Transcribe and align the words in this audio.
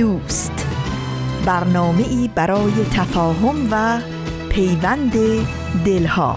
دوست. 0.00 0.66
برنامه 1.46 2.08
ای 2.08 2.30
برای 2.34 2.72
تفاهم 2.92 3.68
و 3.70 4.00
پیوند 4.48 5.12
دلها. 5.84 6.36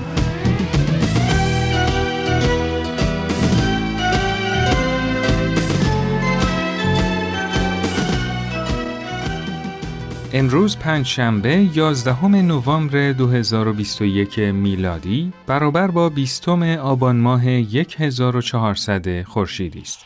امروز 10.34 10.77
پنج 10.77 11.05
شنبه 11.05 11.70
11 11.73 12.27
نوامبر 12.27 13.12
2021 13.12 14.40
میلادی 14.40 15.34
برابر 15.48 15.88
با 15.88 16.09
20 16.09 16.49
آبان 16.49 17.16
ماه 17.16 17.41
1400 17.99 19.23
خورشیدی 19.23 19.82
است. 19.82 20.05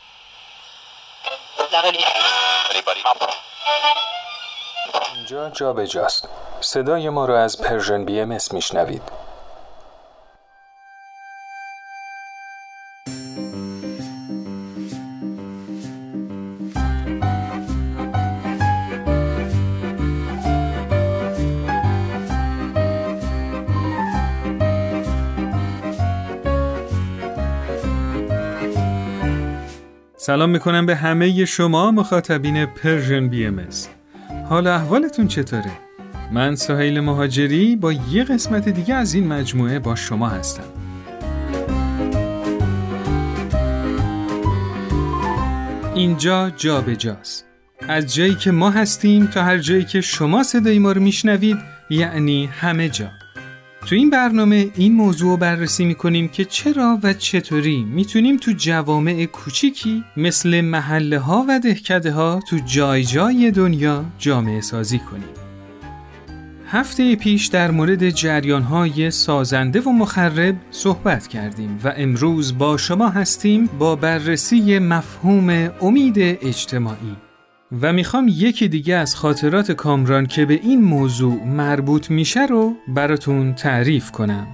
اینجا 5.28 5.50
جا 5.50 5.73
به 5.73 5.88
جاست. 5.88 6.30
صدای 6.61 7.09
ما 7.09 7.25
را 7.25 7.39
از 7.39 7.61
Persian 7.62 8.06
BM 8.06 8.38
میشنوید. 8.53 9.02
سلام 30.17 30.50
می‌کنم 30.50 30.86
به 30.86 30.95
همه 30.95 31.45
شما 31.45 31.91
مخاطبین 31.91 32.66
Persian 32.66 33.28
BM 33.28 33.67
حال 34.50 34.67
احوالتون 34.67 35.28
چطوره؟ 35.28 35.72
من 36.31 36.56
سهیل 36.56 37.00
مهاجری 37.00 37.76
با 37.76 37.92
یه 37.92 38.23
قسمت 38.23 38.70
دیگه 38.70 38.95
از 38.95 39.14
این 39.14 39.28
مجموعه 39.28 39.80
با 39.80 39.95
شما 39.95 40.30
هستم. 40.30 40.64
اینجا 45.95 46.50
جا 46.50 46.81
به 46.81 46.95
جاست. 46.95 47.45
از 47.88 48.16
جایی 48.16 48.36
که 48.36 48.52
ما 48.52 48.70
هستیم 48.70 49.25
تا 49.25 49.44
هر 49.44 49.58
جایی 49.58 49.84
که 49.84 50.02
شما 50.02 50.44
صدای 50.44 50.80
ما 50.80 50.92
رو 50.92 51.02
میشنوید 51.02 51.58
یعنی 51.90 52.45
همه 52.45 52.90
جا. 52.90 53.09
تو 53.88 53.96
این 53.96 54.10
برنامه 54.10 54.70
این 54.76 54.94
موضوع 54.94 55.30
رو 55.30 55.38
بررسی 55.38 55.86
می‌کنیم 55.86 56.28
که 56.28 56.46
چرا 56.46 57.00
و 57.04 57.14
چطوری 57.14 57.84
می‌تونیم 57.84 58.38
تو 58.38 58.52
جوامع 58.52 59.26
کوچیکی 59.26 60.04
مثل 60.18 60.62
محله 60.62 61.20
ها 61.20 61.46
و 61.50 61.60
دهکده 61.60 62.12
ها 62.12 62.40
تو 62.50 62.58
جای 62.66 63.04
جای 63.04 63.52
دنیا 63.52 64.06
جامعه 64.18 64.62
سازی 64.62 65.00
کنیم. 65.00 65.30
هفته 66.68 67.16
پیش 67.16 67.48
در 67.48 67.72
مورد 67.72 68.09
جریان 68.09 68.64
های 68.64 69.12
سازنده 69.12 69.81
و 69.81 69.90
مخرب 69.90 70.56
صحبت 70.72 71.28
کردیم 71.28 71.80
و 71.84 71.94
امروز 71.97 72.58
با 72.58 72.78
شما 72.78 73.09
هستیم 73.09 73.66
با 73.80 73.96
بررسی 73.96 74.80
مفهوم 74.80 75.50
امید 75.81 76.18
اجتماعی. 76.18 77.27
و 77.81 77.94
می‌خوام 77.94 78.28
یکی 78.28 78.67
دیگه 78.67 78.95
از 78.95 79.16
خاطرات 79.16 79.72
کامران 79.72 80.25
که 80.25 80.45
به 80.45 80.53
این 80.53 80.81
موضوع 80.81 81.44
مربوط 81.44 82.11
میشه 82.11 82.45
رو 82.45 82.73
براتون 82.88 83.53
تعریف 83.53 84.11
کنم. 84.11 84.47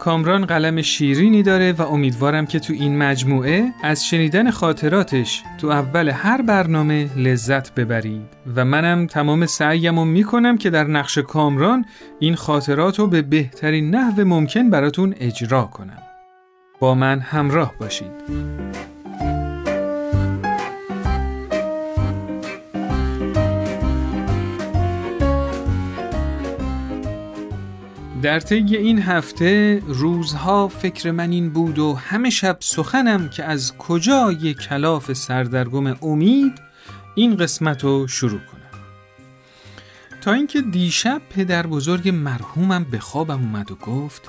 کامران 0.00 0.46
قلم 0.46 0.82
شیرینی 0.82 1.42
داره 1.42 1.72
و 1.72 1.82
امیدوارم 1.82 2.46
که 2.46 2.58
تو 2.58 2.72
این 2.72 2.98
مجموعه 2.98 3.72
از 3.82 4.06
شنیدن 4.06 4.50
خاطراتش 4.50 5.42
تو 5.58 5.68
اول 5.68 6.08
هر 6.08 6.42
برنامه 6.42 7.08
لذت 7.16 7.74
ببرید 7.74 8.26
و 8.56 8.64
منم 8.64 9.06
تمام 9.06 9.46
سعیم 9.46 9.98
رو 9.98 10.04
می‌کنم 10.04 10.58
که 10.58 10.70
در 10.70 10.84
نقش 10.84 11.18
کامران 11.18 11.84
این 12.18 12.34
خاطرات 12.34 12.98
رو 12.98 13.06
به 13.06 13.22
بهترین 13.22 13.94
نحو 13.94 14.24
ممکن 14.24 14.70
براتون 14.70 15.14
اجرا 15.20 15.64
کنم. 15.64 16.02
با 16.80 16.94
من 16.94 17.20
همراه 17.20 17.74
باشید. 17.80 18.12
در 28.22 28.40
طی 28.40 28.76
این 28.76 29.02
هفته 29.02 29.82
روزها 29.86 30.68
فکر 30.68 31.10
من 31.10 31.30
این 31.30 31.50
بود 31.50 31.78
و 31.78 31.94
همه 31.94 32.30
شب 32.30 32.56
سخنم 32.60 33.28
که 33.28 33.44
از 33.44 33.76
کجای 33.78 34.54
کلاف 34.54 35.12
سردرگم 35.12 35.86
امید 36.02 36.52
این 37.14 37.36
قسمت 37.36 37.84
رو 37.84 38.08
شروع 38.08 38.40
کنم. 38.40 38.80
تا 40.20 40.32
اینکه 40.32 40.60
دیشب 40.60 41.22
پدر 41.30 41.66
بزرگ 41.66 42.08
مرحومم 42.08 42.84
به 42.84 42.98
خوابم 42.98 43.40
اومد 43.40 43.70
و 43.70 43.74
گفت 43.74 44.28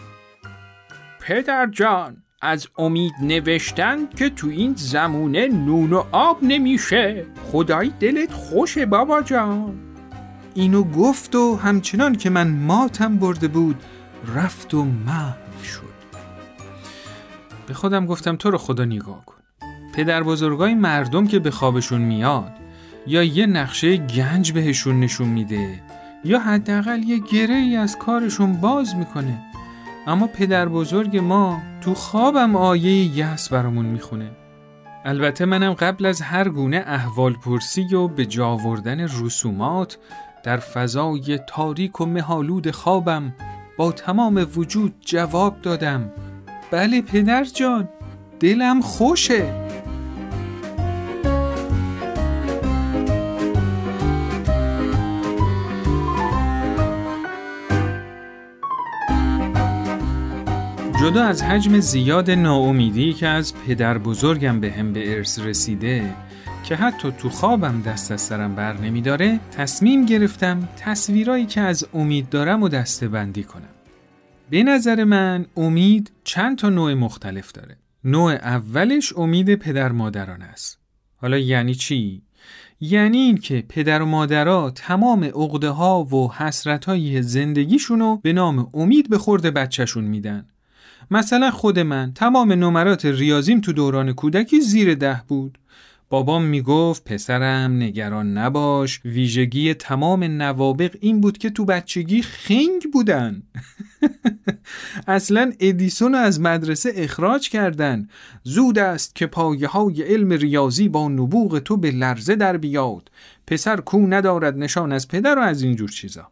پدر 1.22 1.68
جان 1.72 2.24
از 2.42 2.68
امید 2.78 3.14
نوشتن 3.22 4.10
که 4.10 4.30
تو 4.30 4.48
این 4.48 4.74
زمونه 4.76 5.48
نون 5.48 5.94
و 5.94 6.04
آب 6.12 6.38
نمیشه. 6.42 7.26
خدای 7.52 7.92
دلت 8.00 8.34
خوشه 8.34 8.86
بابا 8.86 9.22
جان. 9.22 9.93
اینو 10.54 10.84
گفت 10.84 11.36
و 11.36 11.56
همچنان 11.56 12.16
که 12.16 12.30
من 12.30 12.52
ماتم 12.52 13.18
برده 13.18 13.48
بود 13.48 13.84
رفت 14.36 14.74
و 14.74 14.86
محو 14.86 15.64
شد. 15.64 15.94
به 17.68 17.74
خودم 17.74 18.06
گفتم 18.06 18.36
تو 18.36 18.52
رو 18.52 18.58
خدا 18.58 18.86
نگاه 18.86 19.26
کن. 19.26 19.36
پدر 19.96 20.24
بزرگای 20.24 20.74
مردم 20.74 21.28
که 21.28 21.40
به 21.40 21.52
خوابشون 21.52 22.02
میاد 22.02 22.52
یا 23.08 23.24
یه 23.24 23.46
نقشه 23.46 23.98
گنج 23.98 24.52
بهشون 24.52 25.00
نشون 25.00 25.28
میده 25.28 25.82
یا 26.26 26.40
حداقل 26.40 27.04
یه 27.04 27.18
گره 27.18 27.56
ای 27.56 27.76
از 27.76 27.98
کارشون 27.98 28.54
باز 28.54 28.96
می‌کنه. 28.96 29.42
اما 30.08 30.28
پدر 30.28 30.70
بزرگ 30.70 31.18
ما 31.18 31.62
تو 31.82 31.94
خوابم 31.94 32.56
آیه 32.56 33.18
یس 33.18 33.50
برامون 33.50 33.86
می‌خونه. 33.86 34.32
البته 35.06 35.46
منم 35.46 35.74
قبل 35.74 36.06
از 36.06 36.22
هر 36.22 36.50
گونه 36.50 36.84
احوال 36.88 37.34
پرسی 37.34 37.96
و 37.96 38.08
به 38.08 38.26
جاوردن 38.26 39.00
رسومات 39.00 39.98
در 40.44 40.58
فضای 40.58 41.40
تاریک 41.48 42.02
و 42.02 42.06
مهالود 42.06 42.72
خوابم 42.72 43.34
با 43.78 43.92
تمام 43.92 44.48
وجود 44.56 44.94
جواب 45.02 45.62
دادم. 45.62 46.12
بله 46.72 47.02
پدر 47.02 47.44
جان 47.44 47.90
دلم 48.40 48.82
خوشه. 48.82 49.64
جدا 61.02 61.24
از 61.24 61.44
حجم 61.44 61.80
زیاد 61.80 62.32
ناامیدی 62.32 63.14
که 63.14 63.28
از 63.28 63.54
پدر 63.68 63.98
بزرگم 63.98 64.60
به 64.60 64.72
هم 64.72 64.94
به 64.94 65.18
ارث 65.18 65.40
رسیده 65.40 66.16
که 66.64 66.76
حتی 66.76 67.12
تو 67.12 67.30
خوابم 67.30 67.82
دست 67.82 68.12
از 68.12 68.22
سرم 68.22 68.56
بر 68.56 68.78
نمی 68.78 69.02
داره 69.02 69.40
تصمیم 69.52 70.06
گرفتم 70.06 70.70
تصویرایی 70.78 71.46
که 71.46 71.62
از 71.62 71.88
امید 71.94 72.30
دارم 72.30 72.64
و 72.64 72.70
دسته 72.70 73.08
بندی 73.08 73.44
کنم. 73.44 73.70
به 74.50 74.64
نظر 74.64 75.04
من 75.04 75.46
امید 75.58 76.12
چند 76.24 76.58
تا 76.58 76.70
نوع 76.70 76.94
مختلف 76.94 77.52
داره. 77.52 77.78
نوع 78.04 78.32
اولش 78.34 79.14
امید 79.18 79.56
پدر 79.56 79.92
مادران 79.92 80.42
است. 80.42 80.80
حالا 81.16 81.38
یعنی 81.38 81.76
چی؟ 81.76 82.22
یعنی 82.80 83.18
این 83.18 83.38
که 83.38 83.64
پدر 83.70 84.02
و 84.02 84.06
مادرها 84.06 84.70
تمام 84.70 85.24
عقده 85.24 85.70
ها 85.70 86.04
و 86.04 86.34
حسرت 86.34 86.86
های 86.86 87.22
زندگیشونو 87.22 88.18
به 88.18 88.34
نام 88.34 88.70
امید 88.74 89.10
به 89.10 89.18
خورده 89.18 89.52
بچهشون 89.52 90.04
میدن. 90.04 90.48
مثلا 91.12 91.52
خود 91.52 91.80
من 91.80 92.12
تمام 92.14 92.52
نمرات 92.52 93.06
ریاضیم 93.06 93.62
تو 93.62 93.74
دوران 93.74 94.14
کودکی 94.14 94.62
زیر 94.62 94.96
ده 94.96 95.22
بود. 95.28 95.58
بابام 96.14 96.44
می‌گفت 96.44 97.04
پسرم 97.04 97.78
نگران 97.78 98.38
نباش. 98.38 99.02
ویژگی 99.06 99.74
تمام 99.74 100.24
نوابق 100.24 100.96
این 101.00 101.22
بود 101.22 101.38
که 101.38 101.50
تو 101.50 101.66
بچگی 101.66 102.22
خنگ 102.22 102.92
بودن. 102.94 103.44
اصلا 105.08 105.52
ادیسون 105.60 106.16
از 106.16 106.42
مدرسه 106.42 106.92
اخراج 106.96 107.50
کردن. 107.50 108.08
زود 108.44 108.80
است 108.80 109.16
که 109.16 109.28
پایه 109.28 109.68
های 109.68 110.02
علم 110.02 110.32
ریاضی 110.32 110.90
با 110.90 111.08
نبوغ 111.08 111.60
تو 111.60 111.78
به 111.78 111.92
لرزه 111.92 112.36
در 112.36 112.58
بیاد. 112.58 113.12
پسر 113.48 113.78
کو 113.78 114.08
ندارد 114.08 114.58
نشان 114.58 114.92
از 114.92 115.08
پدر 115.08 115.40
و 115.40 115.42
از 115.42 115.62
اینجور 115.62 115.90
چیزا. 115.90 116.28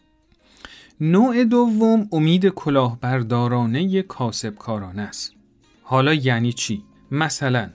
نوع 0.99 1.43
دوم 1.43 2.07
امید 2.11 2.47
کلاهبردارانه 2.47 4.01
کاسبکارانه 4.01 5.01
است. 5.01 5.33
حالا 5.83 6.13
یعنی 6.13 6.53
چی؟ 6.53 6.83
مثلا 7.11 7.69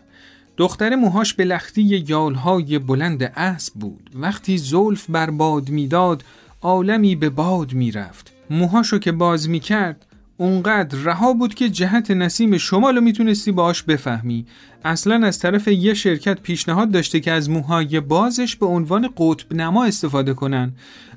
دختر 0.56 0.96
موهاش 0.96 1.34
به 1.34 1.44
لختی 1.44 1.82
یالهای 1.82 2.78
بلند 2.78 3.32
اسب 3.36 3.74
بود. 3.74 4.10
وقتی 4.14 4.58
زلف 4.58 5.10
بر 5.10 5.30
باد 5.30 5.68
می‌داد 5.68 6.24
عالمی 6.62 7.16
به 7.16 7.30
باد 7.30 7.72
می‌رفت. 7.72 8.32
موهاشو 8.50 8.98
که 8.98 9.12
باز 9.12 9.48
می‌کرد 9.48 10.06
اونقدر 10.36 10.98
رها 10.98 11.32
بود 11.32 11.54
که 11.54 11.68
جهت 11.68 12.10
نسیم 12.10 12.58
شمالو 12.58 13.00
می‌تونستی 13.00 13.52
باهاش 13.52 13.82
بفهمی. 13.82 14.46
اصلا 14.84 15.26
از 15.26 15.38
طرف 15.38 15.68
یه 15.68 15.94
شرکت 15.94 16.40
پیشنهاد 16.40 16.90
داشته 16.90 17.20
که 17.20 17.32
از 17.32 17.50
موهای 17.50 18.00
بازش 18.00 18.56
به 18.56 18.66
عنوان 18.66 19.08
قطب 19.16 19.54
نما 19.54 19.84
استفاده 19.84 20.34
کنن. 20.34 20.72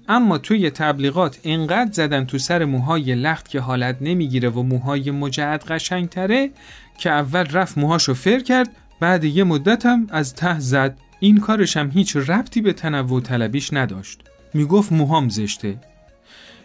اما 0.08 0.38
توی 0.38 0.70
تبلیغات 0.70 1.40
انقدر 1.44 1.92
زدن 1.92 2.26
تو 2.26 2.38
سر 2.38 2.66
موهای 2.66 3.16
لخت 3.16 3.50
که 3.50 3.60
حالت 3.60 3.98
نمی‌گیره 4.02 4.50
و 4.50 4.64
موهای 4.64 5.12
مجعد 5.12 5.64
قشنگتره 5.64 6.52
که 6.98 7.10
اول 7.10 7.46
رفت 7.46 7.78
موهاشو 7.78 8.14
فر 8.14 8.40
کرد 8.40 8.70
بعد 9.00 9.24
یه 9.24 9.44
مدت 9.44 9.86
هم 9.86 10.08
از 10.10 10.36
ته 10.36 10.60
زد. 10.60 10.98
این 11.20 11.38
کارش 11.38 11.78
هم 11.78 11.92
هیچ 11.92 12.16
ربطی 12.16 12.62
به 12.62 12.74
تنوع 12.74 13.22
طلبیش 13.22 13.74
نداشت. 13.74 14.22
می‌گفت 14.54 14.92
موهام 14.92 15.30
زشته. 15.30 15.78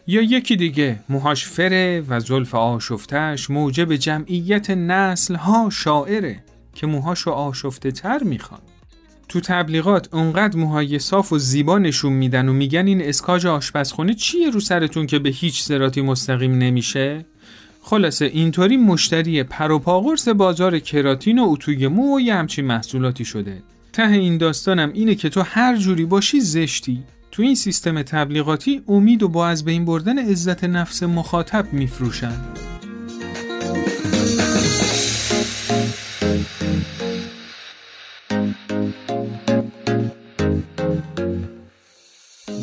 یا 0.06 0.22
یکی 0.22 0.56
دیگه 0.56 1.00
موهاش 1.08 1.46
فره 1.46 2.04
و 2.08 2.20
زلف 2.20 2.54
آشفتش 2.54 3.50
موجب 3.50 3.96
جمعیت 3.96 4.70
نسل 4.70 5.34
ها 5.34 5.70
شاعره 5.70 6.44
که 6.74 6.86
موهاشو 6.86 7.30
آشفته 7.30 7.90
تر 7.90 8.22
می‌خوان 8.22 8.60
تو 9.28 9.40
تبلیغات 9.40 10.14
اونقدر 10.14 10.58
موهای 10.58 10.98
صاف 10.98 11.32
و 11.32 11.38
زیبا 11.38 11.78
نشون 11.78 12.12
میدن 12.12 12.48
و 12.48 12.52
میگن 12.52 12.86
این 12.86 13.02
اسکاج 13.02 13.46
آشپزخونه 13.46 14.14
چیه 14.14 14.50
رو 14.50 14.60
سرتون 14.60 15.06
که 15.06 15.18
به 15.18 15.28
هیچ 15.28 15.62
سراتی 15.62 16.02
مستقیم 16.02 16.52
نمیشه؟ 16.54 17.24
خلاصه 17.86 18.24
اینطوری 18.24 18.76
مشتری 18.76 19.42
پروپاگرس 19.42 20.28
بازار 20.28 20.78
کراتین 20.78 21.38
و 21.38 21.48
اتوی 21.48 21.88
مو 21.88 22.16
و 22.16 22.20
یه 22.20 22.34
همچین 22.34 22.64
محصولاتی 22.64 23.24
شده. 23.24 23.62
ته 23.92 24.08
این 24.08 24.38
داستانم 24.38 24.90
اینه 24.94 25.14
که 25.14 25.28
تو 25.28 25.42
هر 25.42 25.76
جوری 25.76 26.04
باشی 26.04 26.40
زشتی. 26.40 27.02
تو 27.30 27.42
این 27.42 27.54
سیستم 27.54 28.02
تبلیغاتی 28.02 28.82
امید 28.88 29.22
و 29.22 29.28
با 29.28 29.46
از 29.46 29.64
بین 29.64 29.84
بردن 29.84 30.18
عزت 30.18 30.64
نفس 30.64 31.02
مخاطب 31.02 31.72
میفروشن. 31.72 32.32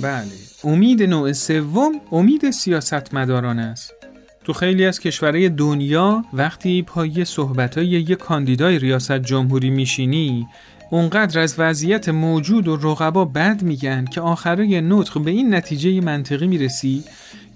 بله 0.04 0.26
امید 0.64 1.04
نوع 1.04 1.32
سوم 1.32 1.92
امید 2.12 2.52
سیاستمداران 2.52 3.60
است. 3.60 4.01
تو 4.44 4.54
خیلی 4.54 4.86
از 4.86 5.00
کشورهای 5.00 5.50
دنیا 5.50 6.26
وقتی 6.34 6.82
پای 6.82 7.26
صحبتای 7.26 7.88
یه 7.88 8.16
کاندیدای 8.16 8.80
ریاست 8.80 9.12
جمهوری 9.12 9.70
میشینی 9.70 10.48
اونقدر 10.92 11.40
از 11.40 11.56
وضعیت 11.58 12.10
موجود 12.10 12.68
و 12.68 12.76
رقبا 12.76 13.26
بد 13.26 13.64
میگن 13.64 14.06
که 14.06 14.22
آخره 14.22 14.82
نطق 14.82 15.22
به 15.22 15.32
این 15.32 15.56
نتیجه 15.56 16.02
منطقی 16.02 16.48
می‌رسی 16.48 17.04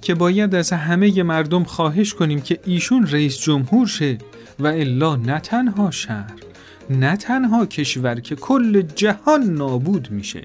که 0.01 0.15
باید 0.15 0.55
از 0.55 0.73
همه 0.73 1.23
مردم 1.23 1.63
خواهش 1.63 2.13
کنیم 2.13 2.41
که 2.41 2.59
ایشون 2.65 3.07
رئیس 3.07 3.37
جمهور 3.37 3.87
شه 3.87 4.17
و 4.59 4.67
الا 4.67 5.15
نه 5.15 5.39
تنها 5.39 5.91
شهر 5.91 6.33
نه 6.89 7.17
تنها 7.17 7.65
کشور 7.65 8.19
که 8.19 8.35
کل 8.35 8.81
جهان 8.81 9.43
نابود 9.43 10.11
میشه. 10.11 10.41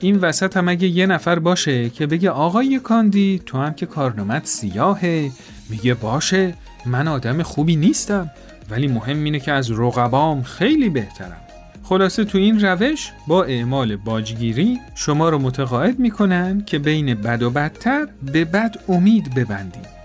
این 0.00 0.16
وسط 0.16 0.56
هم 0.56 0.68
اگه 0.68 0.88
یه 0.88 1.06
نفر 1.06 1.38
باشه 1.38 1.90
که 1.90 2.06
بگه 2.06 2.30
آقای 2.30 2.78
کاندی 2.78 3.42
تو 3.46 3.58
هم 3.58 3.74
که 3.74 3.86
کارنامت 3.86 4.46
سیاهه 4.46 5.30
میگه 5.70 5.94
باشه 5.94 6.54
من 6.86 7.08
آدم 7.08 7.42
خوبی 7.42 7.76
نیستم 7.76 8.30
ولی 8.70 8.88
مهم 8.88 9.24
اینه 9.24 9.40
که 9.40 9.52
از 9.52 9.70
رقبام 9.70 10.42
خیلی 10.42 10.88
بهترم. 10.88 11.40
خلاصه 11.82 12.24
تو 12.24 12.38
این 12.38 12.60
روش 12.60 13.12
با 13.26 13.44
اعمال 13.44 13.96
باجگیری 13.96 14.78
شما 14.94 15.28
رو 15.28 15.38
متقاعد 15.38 15.98
می‌کنن 15.98 16.62
که 16.66 16.78
بین 16.78 17.14
بد 17.14 17.42
و 17.42 17.50
بدتر 17.50 18.08
به 18.32 18.44
بد 18.44 18.76
امید 18.88 19.34
ببندید 19.34 19.98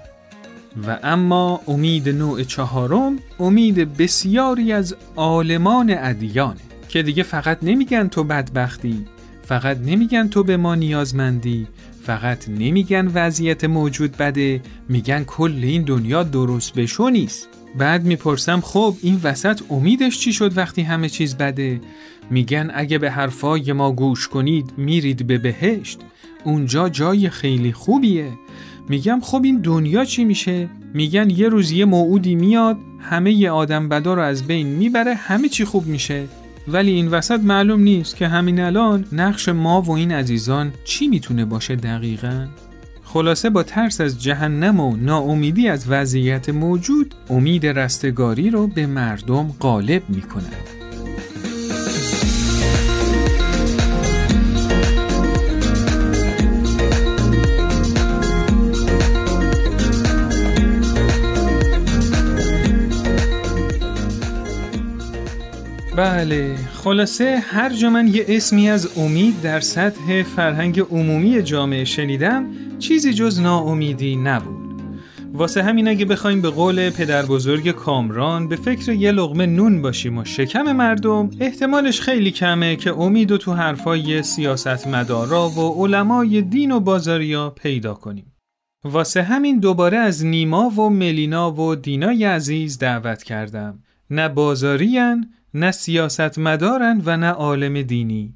و 0.87 0.99
اما 1.03 1.61
امید 1.67 2.09
نوع 2.09 2.43
چهارم 2.43 3.19
امید 3.39 3.97
بسیاری 3.97 4.73
از 4.73 4.95
عالمان 5.15 5.95
ادیانه 5.97 6.59
که 6.89 7.03
دیگه 7.03 7.23
فقط 7.23 7.57
نمیگن 7.61 8.07
تو 8.07 8.23
بدبختی 8.23 9.05
فقط 9.43 9.77
نمیگن 9.77 10.27
تو 10.27 10.43
به 10.43 10.57
ما 10.57 10.75
نیازمندی 10.75 11.67
فقط 12.05 12.49
نمیگن 12.49 13.11
وضعیت 13.13 13.63
موجود 13.63 14.17
بده 14.17 14.61
میگن 14.89 15.23
کل 15.23 15.59
این 15.63 15.81
دنیا 15.81 16.23
درست 16.23 16.73
بشو 16.73 17.09
نیست. 17.09 17.47
بعد 17.77 18.03
می‌پرسم 18.03 18.61
خب 18.61 18.95
این 19.01 19.19
وسط 19.23 19.61
امیدش 19.69 20.19
چی 20.19 20.33
شد 20.33 20.57
وقتی 20.57 20.81
همه 20.81 21.09
چیز 21.09 21.35
بده؟ 21.35 21.81
میگن 22.29 22.71
اگه 22.73 22.97
به 22.97 23.11
حرفای 23.11 23.73
ما 23.73 23.91
گوش 23.91 24.27
کنید 24.27 24.73
میرید 24.77 25.27
به 25.27 25.37
بهشت. 25.37 25.99
اونجا 26.43 26.89
جای 26.89 27.29
خیلی 27.29 27.73
خوبیه. 27.73 28.31
میگم 28.89 29.19
خب 29.23 29.41
این 29.43 29.61
دنیا 29.61 30.05
چی 30.05 30.25
میشه؟ 30.25 30.69
میگن 30.93 31.29
یه 31.29 31.49
روز 31.49 31.71
یه 31.71 31.85
موعودی 31.85 32.35
میاد 32.35 32.77
همه 32.99 33.33
ی 33.33 33.47
آدم 33.47 33.89
بدا 33.89 34.13
رو 34.13 34.21
از 34.21 34.47
بین 34.47 34.67
می‌بره 34.67 35.13
همه 35.13 35.49
چی 35.49 35.65
خوب 35.65 35.87
میشه. 35.87 36.27
ولی 36.67 36.91
این 36.91 37.07
وسط 37.07 37.39
معلوم 37.39 37.81
نیست 37.81 38.15
که 38.15 38.27
همین 38.27 38.59
الان 38.59 39.05
نقش 39.11 39.49
ما 39.49 39.81
و 39.81 39.91
این 39.91 40.11
عزیزان 40.11 40.73
چی 40.83 41.07
می‌تونه 41.07 41.45
باشه 41.45 41.75
دقیقا؟ 41.75 42.47
خلاصه 43.03 43.49
با 43.49 43.63
ترس 43.63 44.01
از 44.01 44.23
جهنم 44.23 44.79
و 44.79 44.95
ناامیدی 44.95 45.67
از 45.67 45.85
وضعیت 45.89 46.49
موجود 46.49 47.15
امید 47.29 47.65
رستگاری 47.65 48.49
رو 48.49 48.67
به 48.67 48.85
مردم 48.85 49.47
غالب 49.59 50.03
می‌کند. 50.09 50.82
بله 65.95 66.55
خلاصه 66.73 67.43
هر 67.47 67.69
جا 67.69 67.89
من 67.89 68.07
یه 68.07 68.25
اسمی 68.27 68.69
از 68.69 68.97
امید 68.97 69.41
در 69.41 69.59
سطح 69.59 70.23
فرهنگ 70.23 70.79
عمومی 70.79 71.41
جامعه 71.41 71.85
شنیدم 71.85 72.47
چیزی 72.79 73.13
جز 73.13 73.39
ناامیدی 73.39 74.15
نبود. 74.15 74.81
واسه 75.33 75.63
همین 75.63 75.87
اگه 75.87 76.05
بخوایم 76.05 76.41
به 76.41 76.49
قول 76.49 76.89
پدر 76.89 77.25
بزرگ 77.25 77.71
کامران 77.71 78.47
به 78.47 78.55
فکر 78.55 78.91
یه 78.91 79.11
لغمه 79.11 79.45
نون 79.45 79.81
باشیم 79.81 80.17
و 80.17 80.25
شکم 80.25 80.71
مردم 80.71 81.29
احتمالش 81.39 82.01
خیلی 82.01 82.31
کمه 82.31 82.75
که 82.75 82.93
امید 82.93 83.31
و 83.31 83.37
تو 83.37 83.53
حرفای 83.53 84.23
سیاستمدارا 84.23 85.49
و 85.49 85.85
علمای 85.85 86.41
دین 86.41 86.71
و 86.71 86.79
بازاریا 86.79 87.49
پیدا 87.49 87.93
کنیم. 87.93 88.33
واسه 88.83 89.23
همین 89.23 89.59
دوباره 89.59 89.97
از 89.97 90.25
نیما 90.25 90.69
و 90.69 90.89
ملینا 90.89 91.51
و 91.51 91.75
دینای 91.75 92.23
عزیز 92.23 92.77
دعوت 92.77 93.23
کردم. 93.23 93.79
نه 94.09 94.29
بازاریان 94.29 95.29
نه 95.53 95.71
سیاست 95.71 96.39
مدارن 96.39 97.01
و 97.05 97.17
نه 97.17 97.29
عالم 97.29 97.81
دینی. 97.81 98.33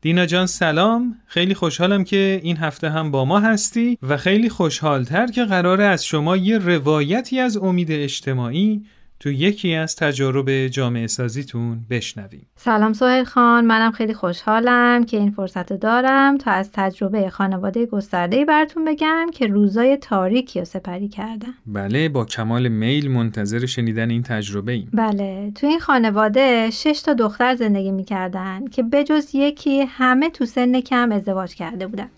دینا 0.00 0.26
جان 0.26 0.46
سلام. 0.46 1.18
خیلی 1.26 1.54
خوشحالم 1.54 2.04
که 2.04 2.40
این 2.42 2.56
هفته 2.56 2.90
هم 2.90 3.10
با 3.10 3.24
ما 3.24 3.40
هستی 3.40 3.98
و 4.02 4.16
خیلی 4.16 4.48
خوشحالتر 4.48 5.26
که 5.26 5.44
قراره 5.44 5.84
از 5.84 6.04
شما 6.04 6.36
یه 6.36 6.58
روایتی 6.58 7.40
از 7.40 7.56
امید 7.56 7.92
اجتماعی 7.92 8.84
تو 9.20 9.30
یکی 9.30 9.74
از 9.74 9.96
تجارب 9.96 10.66
جامعه 10.66 11.06
سازیتون 11.06 11.80
بشنویم. 11.90 12.46
سلام 12.56 12.92
سوهل 12.92 13.24
خان 13.24 13.64
منم 13.64 13.92
خیلی 13.92 14.14
خوشحالم 14.14 15.04
که 15.04 15.16
این 15.16 15.30
فرصت 15.30 15.72
دارم 15.72 16.38
تا 16.38 16.50
از 16.50 16.70
تجربه 16.72 17.30
خانواده 17.30 17.86
گسترده 17.86 18.44
براتون 18.44 18.84
بگم 18.84 19.26
که 19.34 19.46
روزای 19.46 19.96
تاریکی 19.96 20.58
رو 20.58 20.64
سپری 20.64 21.08
کردم 21.08 21.54
بله 21.66 22.08
با 22.08 22.24
کمال 22.24 22.68
میل 22.68 23.10
منتظر 23.10 23.66
شنیدن 23.66 24.10
این 24.10 24.22
تجربه 24.22 24.72
ایم. 24.72 24.90
بله 24.92 25.52
تو 25.54 25.66
این 25.66 25.80
خانواده 25.80 26.70
شش 26.70 27.02
تا 27.04 27.14
دختر 27.14 27.54
زندگی 27.54 27.90
می‌کردن 27.90 28.66
که 28.66 28.82
بجز 28.82 29.34
یکی 29.34 29.80
همه 29.80 30.30
تو 30.30 30.46
سن 30.46 30.80
کم 30.80 31.12
ازدواج 31.12 31.54
کرده 31.54 31.86
بودن. 31.86 32.10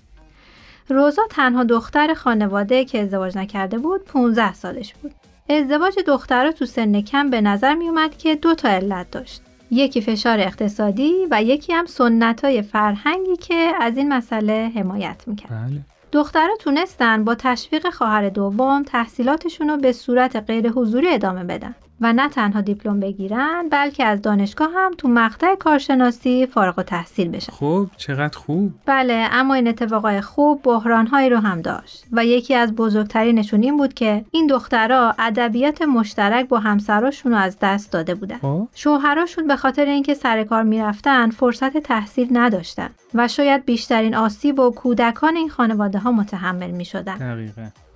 روزا 0.89 1.23
تنها 1.31 1.65
دختر 1.65 2.15
خانواده 2.15 2.85
که 2.85 3.03
ازدواج 3.03 3.39
نکرده 3.39 3.79
بود 3.79 4.05
15 4.05 4.55
سالش 4.55 4.95
بود. 4.95 5.13
ازدواج 5.49 5.99
دخترها 6.07 6.53
تو 6.53 6.67
سن 6.67 7.01
کم 7.01 7.31
به 7.31 7.41
نظر 7.41 7.75
می 7.75 7.89
اومد 7.89 8.17
که 8.17 8.35
دو 8.35 8.55
تا 8.55 8.69
علت 8.69 9.11
داشت. 9.11 9.43
یکی 9.71 10.01
فشار 10.01 10.41
اقتصادی 10.41 11.13
و 11.31 11.43
یکی 11.43 11.73
هم 11.73 11.87
سنت 11.87 12.45
های 12.45 12.63
فرهنگی 12.63 13.37
که 13.37 13.73
از 13.81 13.97
این 13.97 14.13
مسئله 14.13 14.73
حمایت 14.75 15.23
می‌کرد. 15.27 15.51
بله. 15.51 15.81
دخترها 16.13 16.57
تونستن 16.61 17.25
با 17.25 17.35
تشویق 17.35 17.91
خواهر 17.91 18.29
دوم 18.29 18.83
تحصیلاتشون 18.83 19.69
رو 19.69 19.77
به 19.77 19.93
صورت 19.93 20.37
غیر 20.37 20.71
حضوری 20.71 21.09
ادامه 21.09 21.45
بدن 21.45 21.75
و 22.03 22.13
نه 22.13 22.29
تنها 22.29 22.61
دیپلم 22.61 23.01
بگیرن 23.01 23.69
بلکه 23.69 24.05
از 24.05 24.23
دانشگاه 24.23 24.71
هم 24.75 24.93
تو 24.99 25.09
مقطع 25.09 25.55
کارشناسی 25.55 26.47
فارغ 26.47 26.79
و 26.79 26.83
تحصیل 26.83 27.29
بشن. 27.29 27.53
خب 27.53 27.87
چقدر 27.97 28.39
خوب. 28.39 28.73
بله 28.87 29.29
اما 29.33 29.55
این 29.55 29.69
اتفاقای 29.69 30.21
خوب 30.21 30.61
بحرانهایی 30.63 31.31
رو 31.31 31.39
هم 31.39 31.63
داشت 31.63 32.05
و 32.13 32.25
یکی 32.25 32.55
از 32.55 32.75
بزرگترینشون 32.75 33.63
این 33.63 33.77
بود 33.77 33.95
که 33.95 34.25
این 34.31 34.47
دخترها 34.47 35.15
ادبیات 35.19 35.83
مشترک 35.83 36.49
با 36.49 36.59
همسراشون 36.59 37.33
رو 37.33 37.39
از 37.39 37.57
دست 37.63 37.93
داده 37.93 38.15
بودن. 38.15 38.39
خب. 38.39 38.69
شوهراشون 38.75 39.47
به 39.47 39.57
خاطر 39.57 39.85
اینکه 39.85 40.15
سر 40.15 40.45
کار 40.45 40.63
می‌رفتن 40.63 41.31
فرصت 41.31 41.79
تحصیل 41.79 42.29
نداشتن 42.31 42.91
و 43.15 43.29
شاید 43.29 43.65
بیشترین 43.65 44.15
آسیب 44.15 44.59
و 44.59 44.71
کودکان 44.71 45.37
این 45.37 45.49
خانواده 45.49 45.99
ها 45.99 46.13
متحمل 46.13 46.71
می 46.71 46.85
شدن. 46.85 47.19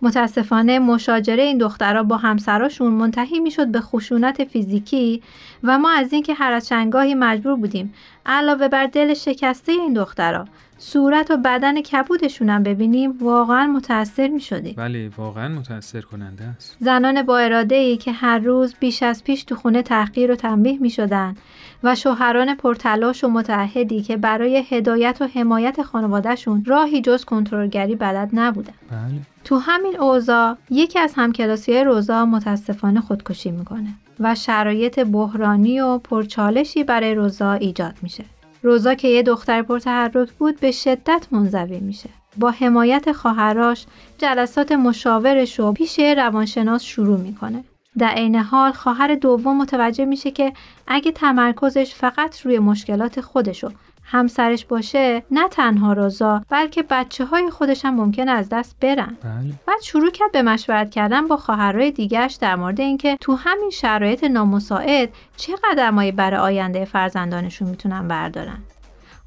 متاسفانه 0.03 0.79
مشاجره 0.79 1.43
این 1.43 1.59
دخترها 1.59 2.03
با 2.03 2.17
همسراشون 2.17 2.93
منتهی 2.93 3.41
می‌شد 3.41 3.69
به 3.69 3.81
خشونت 3.81 4.45
فیزیکی 4.45 5.23
و 5.63 5.79
ما 5.79 5.91
از 5.91 6.13
اینکه 6.13 6.35
هر 6.35 6.53
از 6.53 6.69
چنگاهی 6.69 7.15
مجبور 7.15 7.57
بودیم 7.57 7.95
علاوه 8.27 8.69
بر 8.69 8.87
دل 8.87 9.15
شکسته 9.15 9.73
این 9.73 9.93
دخترها 9.93 10.45
صورت 10.79 11.31
و 11.31 11.37
بدن 11.37 11.81
کبودشون 11.81 12.51
هم 12.51 12.63
ببینیم 12.63 13.19
واقعا 13.21 13.67
متاثر 13.67 14.29
می 14.29 14.41
شدیم. 14.41 14.75
بله 14.77 15.11
واقعا 15.17 15.49
متاثر 15.49 16.01
کننده 16.01 16.45
است 16.45 16.77
زنان 16.81 17.23
با 17.23 17.39
اراده 17.39 17.75
ای 17.75 17.97
که 17.97 18.13
هر 18.13 18.39
روز 18.39 18.75
بیش 18.81 19.03
از 19.03 19.25
پیش 19.25 19.45
تو 19.45 19.55
خونه 19.55 19.83
تحقیر 19.83 20.33
و 20.33 20.35
تنبیه 20.35 20.79
می 20.79 20.91
شدن 20.91 21.35
و 21.83 21.95
شوهران 21.95 22.55
پرتلاش 22.55 23.25
و 23.25 23.29
متعهدی 23.29 24.03
که 24.03 24.17
برای 24.17 24.65
هدایت 24.71 25.17
و 25.21 25.27
حمایت 25.35 25.83
خانوادهشون 25.83 26.65
راهی 26.65 27.01
جز 27.01 27.25
کنترلگری 27.25 27.97
بلد 27.97 28.31
نبودن. 28.33 28.75
بله 28.91 29.21
تو 29.47 29.59
همین 29.59 30.01
اوضاع 30.01 30.57
یکی 30.71 30.99
از 30.99 31.13
همکلاسی 31.17 31.85
روزا 31.85 32.25
متاسفانه 32.25 33.01
خودکشی 33.01 33.51
می‌کنه 33.51 33.89
و 34.21 34.35
شرایط 34.35 35.01
بحرانی 35.01 35.81
و 35.81 35.99
پرچالشی 35.99 36.85
برای 36.85 37.15
روزا 37.15 37.53
ایجاد 37.53 37.95
میشه. 38.03 38.25
روزا 38.63 38.95
که 38.95 39.09
یه 39.09 39.23
دختر 39.23 39.63
پرتحرک 39.63 40.33
بود 40.33 40.61
به 40.61 40.71
شدت 40.71 41.27
منزوی 41.31 41.81
میشه. 41.81 42.09
با 42.37 42.51
حمایت 42.51 43.13
خواهراش 43.13 43.87
جلسات 44.19 44.73
مشاورش 44.73 45.59
رو 45.59 45.73
پیش 45.73 45.99
روانشناس 45.99 46.83
شروع 46.83 47.19
می‌کنه. 47.21 47.65
در 47.99 48.09
عین 48.09 48.37
حال 48.37 48.73
خواهر 48.73 49.15
دوم 49.15 49.57
متوجه 49.57 50.05
میشه 50.05 50.31
که 50.31 50.53
اگه 50.87 51.13
تمرکزش 51.13 51.95
فقط 51.95 52.41
روی 52.41 52.59
مشکلات 52.59 53.21
خودشو 53.21 53.71
همسرش 54.09 54.65
باشه 54.65 55.23
نه 55.31 55.49
تنها 55.49 55.93
روزا 55.93 56.43
بلکه 56.49 56.83
بچه 56.91 57.25
های 57.25 57.51
خودش 57.51 57.85
هم 57.85 57.95
ممکن 57.95 58.29
از 58.29 58.49
دست 58.49 58.77
برن. 58.81 59.17
بله. 59.23 59.53
بعد 59.67 59.81
شروع 59.83 60.11
کرد 60.11 60.33
به 60.33 60.43
مشورت 60.43 60.91
کردن 60.91 61.29
با 61.29 61.37
خواهرای 61.37 61.91
دیگرش 61.91 62.35
در 62.35 62.57
مورد 62.57 62.81
اینکه 62.81 63.17
تو 63.21 63.35
همین 63.35 63.71
شرایط 63.71 64.25
نامساعد 64.25 65.09
چه 65.37 65.53
قدمایی 65.65 66.13
برای 66.13 66.41
آینده 66.41 66.85
فرزندانشون 66.85 67.69
می‌تونن 67.69 68.09
بردارن. 68.09 68.59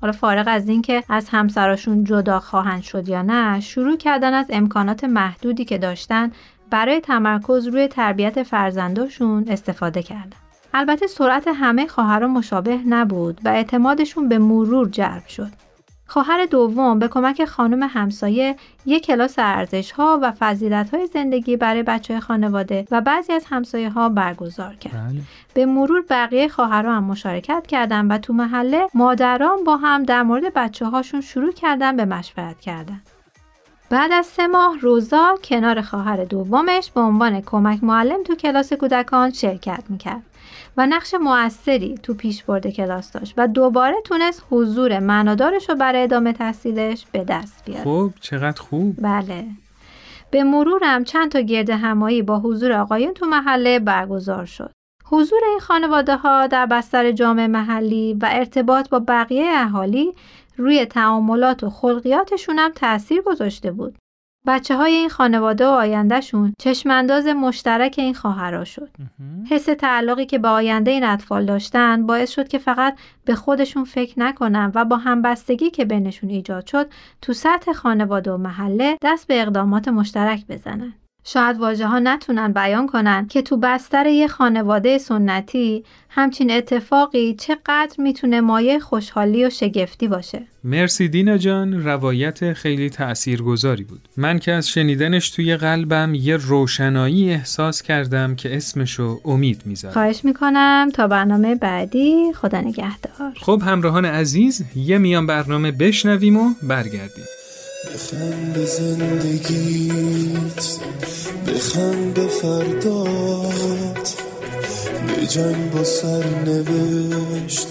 حالا 0.02 0.14
فارغ 0.14 0.46
از 0.48 0.70
اینکه 0.70 1.04
از 1.10 1.30
همسراشون 1.30 2.04
جدا 2.04 2.40
خواهند 2.40 2.82
شد 2.82 3.10
یا 3.10 3.22
نه 3.22 3.60
شروع 3.60 3.98
کردن 3.98 4.34
از 4.34 4.46
امکانات 4.50 5.04
محدودی 5.04 5.66
که 5.66 5.78
داشتن 5.78 6.32
برای 6.70 7.00
تمرکز 7.00 7.68
روی 7.68 7.88
تربیت 7.88 8.44
فرزنداشون 8.44 9.46
استفاده 9.50 10.04
کردن. 10.04 10.49
البته 10.74 11.08
سرعت 11.08 11.48
همه 11.48 11.88
خواهران 11.88 12.32
مشابه 12.32 12.80
نبود 12.88 13.42
و 13.46 13.50
اعتمادشون 13.50 14.30
به 14.30 14.38
مرور 14.38 14.90
جلب 14.90 15.28
شد 15.28 15.52
خواهر 16.10 16.46
دوم 16.46 17.00
به 17.00 17.08
کمک 17.08 17.46
خانم 17.46 17.84
همسایه 17.84 18.56
یک 18.86 19.06
کلاس 19.06 19.36
ارزش 19.38 19.92
ها 19.92 20.20
و 20.22 20.32
فضیلت 20.32 20.94
های 20.94 21.08
زندگی 21.08 21.58
برای 21.58 21.84
بچه 21.84 22.20
خانواده 22.20 22.86
و 22.92 23.02
بعضی 23.02 23.34
از 23.34 23.46
همسایه 23.50 23.90
ها 23.90 24.10
برگزار 24.10 24.76
کرد. 24.76 24.94
بله 24.94 25.22
به 25.54 25.66
مرور 25.66 26.04
بقیه 26.10 26.48
خواهران 26.48 26.96
هم 26.96 27.04
مشارکت 27.04 27.68
کردن 27.68 28.08
و 28.08 28.18
تو 28.18 28.34
محله 28.34 28.88
مادران 28.94 29.64
با 29.64 29.78
هم 29.78 30.04
در 30.04 30.24
مورد 30.24 30.54
بچه 30.54 30.86
هاشون 30.86 31.22
شروع 31.22 31.52
کردن 31.52 31.98
به 31.98 32.06
مشورت 32.06 32.60
کردن. 32.60 33.02
بعد 33.90 34.12
از 34.12 34.26
سه 34.26 34.48
ماه 34.48 34.78
روزا 34.80 35.36
کنار 35.44 35.82
خواهر 35.82 36.26
دومش 36.26 36.92
به 36.92 37.02
عنوان 37.02 37.42
کمک 37.42 37.84
معلم 37.84 38.24
تو 38.24 38.36
کلاس 38.36 38.74
کودکان 38.74 39.32
شرکت 39.32 39.84
می‌کرد 39.90 40.29
و 40.80 40.86
نقش 40.86 41.14
موثری 41.14 41.96
تو 42.04 42.14
پیشبرد 42.14 42.68
کلاس 42.68 43.12
داشت 43.12 43.34
و 43.38 43.48
دوباره 43.48 43.96
تونست 44.04 44.46
حضور 44.50 45.00
معنادارش 45.00 45.70
رو 45.70 45.76
برای 45.76 46.04
ادامه 46.04 46.34
تحصیلش 46.34 47.06
به 47.12 47.24
دست 47.24 47.66
بیاره. 47.66 47.84
خب 47.84 48.12
چقدر 48.22 48.62
خوب 48.62 48.96
بله 49.02 49.46
به 50.32 50.44
مرورم 50.44 51.04
چند 51.04 51.32
تا 51.32 51.40
گرد 51.40 51.70
همایی 51.70 52.22
با 52.22 52.40
حضور 52.40 52.72
آقایون 52.72 53.14
تو 53.14 53.26
محله 53.26 53.80
برگزار 53.80 54.46
شد. 54.46 54.72
حضور 55.06 55.40
این 55.50 55.60
خانواده 55.60 56.16
ها 56.16 56.48
در 56.48 56.66
بستر 56.66 57.12
جامعه 57.12 57.48
محلی 57.48 58.14
و 58.22 58.30
ارتباط 58.32 58.90
با 58.90 59.00
بقیه 59.00 59.50
اهالی 59.54 60.14
روی 60.58 60.86
تعاملات 60.86 61.64
و 61.64 61.70
خلقیاتشون 61.70 62.60
هم 62.60 62.72
تأثیر 62.76 63.22
گذاشته 63.22 63.72
بود. 63.72 63.98
بچه 64.48 64.78
های 64.78 64.94
این 64.94 65.10
خانواده 65.10 65.66
و 65.66 65.70
آیندهشون 65.70 66.54
چشمانداز 66.60 67.28
مشترک 67.28 67.96
این 67.98 68.14
خواهرها 68.14 68.64
شد. 68.64 68.90
حس 69.50 69.66
تعلقی 69.66 70.26
که 70.26 70.40
به 70.40 70.48
آینده 70.48 70.92
این 70.92 71.04
اطفال 71.04 71.46
داشتن 71.46 72.06
باعث 72.06 72.32
شد 72.32 72.48
که 72.48 72.58
فقط 72.58 73.00
به 73.26 73.36
خودشون 73.36 73.84
فکر 73.84 74.20
نکنن 74.20 74.72
و 74.76 74.86
با 74.86 74.98
همبستگی 74.98 75.70
که 75.70 75.86
بینشون 75.86 76.30
ایجاد 76.30 76.66
شد 76.66 76.90
تو 77.22 77.34
سطح 77.34 77.74
خانواده 77.74 78.32
و 78.32 78.38
محله 78.38 78.98
دست 79.02 79.28
به 79.28 79.42
اقدامات 79.42 79.88
مشترک 79.88 80.48
بزنن. 80.48 80.94
شاید 81.24 81.58
واژه 81.58 81.88
ها 81.88 82.00
نتونن 82.00 82.54
بیان 82.54 82.88
کنن 82.88 83.28
که 83.28 83.42
تو 83.42 83.58
بستر 83.58 84.06
یه 84.06 84.28
خانواده 84.28 84.98
سنتی 84.98 85.84
همچین 86.10 86.52
اتفاقی 86.52 87.34
چقدر 87.34 87.96
می‌تونه 87.98 88.42
مایه 88.42 88.80
خوشحالی 88.80 89.46
و 89.46 89.50
شگفتی 89.50 90.08
باشه. 90.08 90.42
مرسی 90.64 91.08
دینا 91.08 91.38
جان 91.38 91.84
روایت 91.84 92.54
خیلی 92.54 92.90
تأثیرگذاری 92.90 93.84
بود 93.84 94.02
من 94.18 94.40
که 94.40 94.52
از 94.52 94.70
شنیدنش 94.70 95.30
توی 95.30 95.56
قلبم 95.56 96.14
یه 96.16 96.38
روشنایی 96.38 97.32
احساس 97.32 97.82
کردم 97.82 98.36
که 98.36 98.56
اسمشو 98.58 99.20
امید 99.26 99.62
می‌ذارم 99.66 99.94
خواهش 99.94 100.26
می‌کنم 100.26 100.90
تا 100.94 101.08
برنامه 101.08 101.56
بعدی 101.56 102.34
خدا 102.34 102.62
نگهدار. 102.62 103.34
خب 103.42 103.62
همراهان 103.66 104.06
عزیز 104.06 104.64
یه 104.76 104.98
میان 104.98 105.28
برنامه 105.28 105.72
بشنویم 105.72 106.38
و 106.38 106.54
برگردیم 106.64 107.26
بخند 107.86 108.66
زندگیت 108.66 110.64
بخند 111.48 112.14
به 112.14 112.28
فردات. 112.28 114.14
به 115.08 115.28
جنگ 115.28 115.72
با 115.72 115.84
سرنوشت 115.84 117.68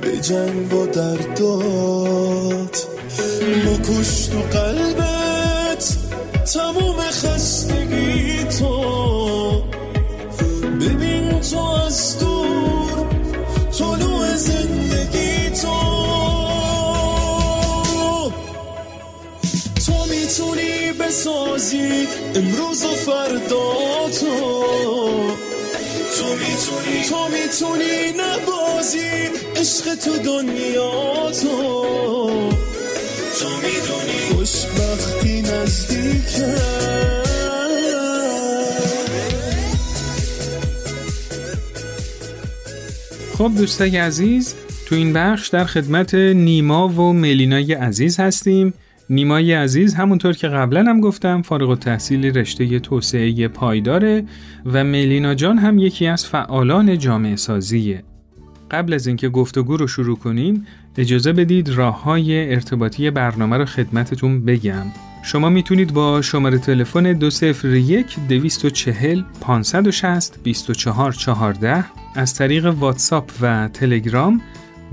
به 0.00 0.16
جنگ 0.16 0.68
با 0.68 0.86
دردات. 0.86 2.86
بکش 3.66 4.26
تو 4.26 4.38
قلبت 4.38 5.96
تموم 6.52 6.96
خستگی 7.10 8.44
تو. 8.44 9.62
ببین 10.80 11.40
تو 11.40 11.58
از 11.58 12.18
دور 12.18 12.31
بسازی 21.12 22.08
امروز 22.34 22.84
و 22.84 22.88
فردا 22.88 23.72
تو. 24.20 24.34
تو 26.18 26.26
می‌تونی. 26.34 27.04
تو 27.08 27.28
می‌تونی 27.28 28.12
نبازی 28.16 29.28
عشق 29.56 29.94
تو 29.94 30.18
دنیا 30.18 31.30
تو. 31.42 31.48
تو 33.40 33.48
می‌دونی. 33.48 34.18
خوشبختی 34.34 35.42
نزدیکه 35.42 36.54
خب 43.38 43.50
دوستای 43.56 43.96
عزیز 43.96 44.54
تو 44.86 44.94
این 44.94 45.12
بخش 45.12 45.48
در 45.48 45.64
خدمت 45.64 46.14
نیما 46.14 46.88
و 46.88 47.12
ملینای 47.12 47.72
عزیز 47.72 48.20
هستیم. 48.20 48.74
نیمای 49.12 49.52
عزیز 49.52 49.94
همونطور 49.94 50.32
که 50.32 50.48
قبلا 50.48 50.80
هم 50.80 51.00
گفتم 51.00 51.42
فارغ 51.42 51.70
التحصیل 51.70 52.38
رشته 52.38 52.78
توسعه 52.78 53.48
پایداره 53.48 54.24
و 54.66 54.84
ملینا 54.84 55.34
جان 55.34 55.58
هم 55.58 55.78
یکی 55.78 56.06
از 56.06 56.26
فعالان 56.26 56.98
جامعه 56.98 57.36
سازیه. 57.36 58.02
قبل 58.70 58.92
از 58.92 59.06
اینکه 59.06 59.28
گفتگو 59.28 59.76
رو 59.76 59.86
شروع 59.86 60.16
کنیم 60.16 60.66
اجازه 60.96 61.32
بدید 61.32 61.68
راه 61.68 62.02
های 62.02 62.52
ارتباطی 62.54 63.10
برنامه 63.10 63.56
رو 63.56 63.64
خدمتتون 63.64 64.44
بگم. 64.44 64.86
شما 65.24 65.48
می‌تونید 65.48 65.92
با 65.92 66.22
شماره 66.22 66.58
تلفن 66.58 67.12
201 67.12 68.16
240 68.28 69.22
560 69.40 70.42
24 70.42 71.12
14 71.12 71.84
از 72.14 72.34
طریق 72.34 72.66
واتساپ 72.66 73.30
و 73.40 73.68
تلگرام 73.68 74.40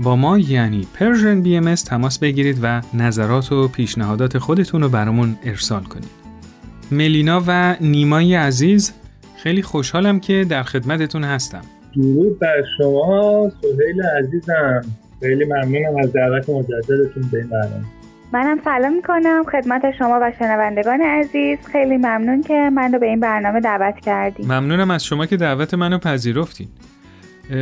با 0.02 0.16
ما 0.16 0.38
یعنی 0.38 0.86
Persian 0.94 1.42
BM 1.42 1.74
تماس 1.74 2.18
بگیرید 2.18 2.58
و 2.62 2.80
نظرات 2.94 3.52
و 3.52 3.68
پیشنهادات 3.68 4.38
خودتون 4.38 4.82
رو 4.82 4.88
برامون 4.88 5.36
ارسال 5.44 5.82
کنید. 5.82 6.10
ملینا 6.90 7.42
و 7.46 7.76
نیمای 7.80 8.34
عزیز 8.34 8.92
خیلی 9.36 9.62
خوشحالم 9.62 10.20
که 10.20 10.46
در 10.48 10.62
خدمتتون 10.62 11.24
هستم. 11.24 11.60
درود 11.96 12.38
بر 12.38 12.62
شما 12.78 13.50
سهیل 13.62 14.02
عزیزم. 14.18 14.82
خیلی 15.20 15.44
ممنونم 15.44 15.98
از 16.02 16.12
دعوت 16.12 16.50
مجددتون 16.50 17.22
به 17.32 17.38
این 17.38 17.48
برنامه. 17.48 17.84
منم 18.32 18.58
سلام 18.64 18.92
می‌کنم. 18.92 19.44
خدمت 19.52 19.82
شما 19.98 20.18
و 20.22 20.32
شنوندگان 20.38 21.00
عزیز. 21.00 21.58
خیلی 21.72 21.96
ممنون 21.96 22.42
که 22.42 22.70
من 22.74 22.92
رو 22.92 22.98
به 22.98 23.06
این 23.06 23.20
برنامه 23.20 23.60
دعوت 23.60 24.00
کردین 24.00 24.46
ممنونم 24.46 24.90
از 24.90 25.04
شما 25.04 25.26
که 25.26 25.36
دعوت 25.36 25.74
منو 25.74 25.98
پذیرفتین. 25.98 26.68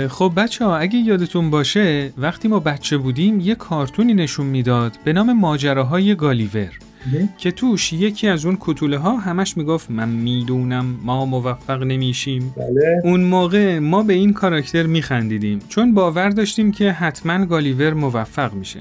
خب 0.09 0.33
بچه 0.37 0.65
ها 0.65 0.77
اگه 0.77 0.99
یادتون 0.99 1.51
باشه 1.51 2.13
وقتی 2.19 2.49
ما 2.49 2.61
بچه 2.61 2.97
بودیم 2.97 3.41
یه 3.41 3.55
کارتونی 3.55 4.15
نشون 4.15 4.47
می‌داد 4.47 4.99
به 5.05 5.13
نام 5.13 5.33
ماجراهای 5.33 6.15
گالیور. 6.15 6.79
که 7.39 7.51
توش 7.51 7.93
یکی 7.93 8.29
از 8.29 8.47
اون 8.47 8.57
کتوله 8.61 8.99
ها 8.99 9.17
همش 9.17 9.57
می‌گفت 9.57 9.91
من 9.91 10.09
می‌دونم 10.09 10.97
ما 11.05 11.25
موفق 11.25 11.83
نمیشیم. 11.83 12.55
بله. 12.57 13.01
اون 13.05 13.21
موقع 13.21 13.79
ما 13.79 14.03
به 14.03 14.13
این 14.13 14.33
کاراکتر 14.33 14.87
میخندیدیم. 14.87 15.59
چون 15.69 15.95
باور 15.95 16.29
داشتیم 16.31 16.73
که 16.73 16.93
حتما 16.93 17.47
گالیور 17.47 17.95
موفق 17.95 18.55
میشه. 18.55 18.81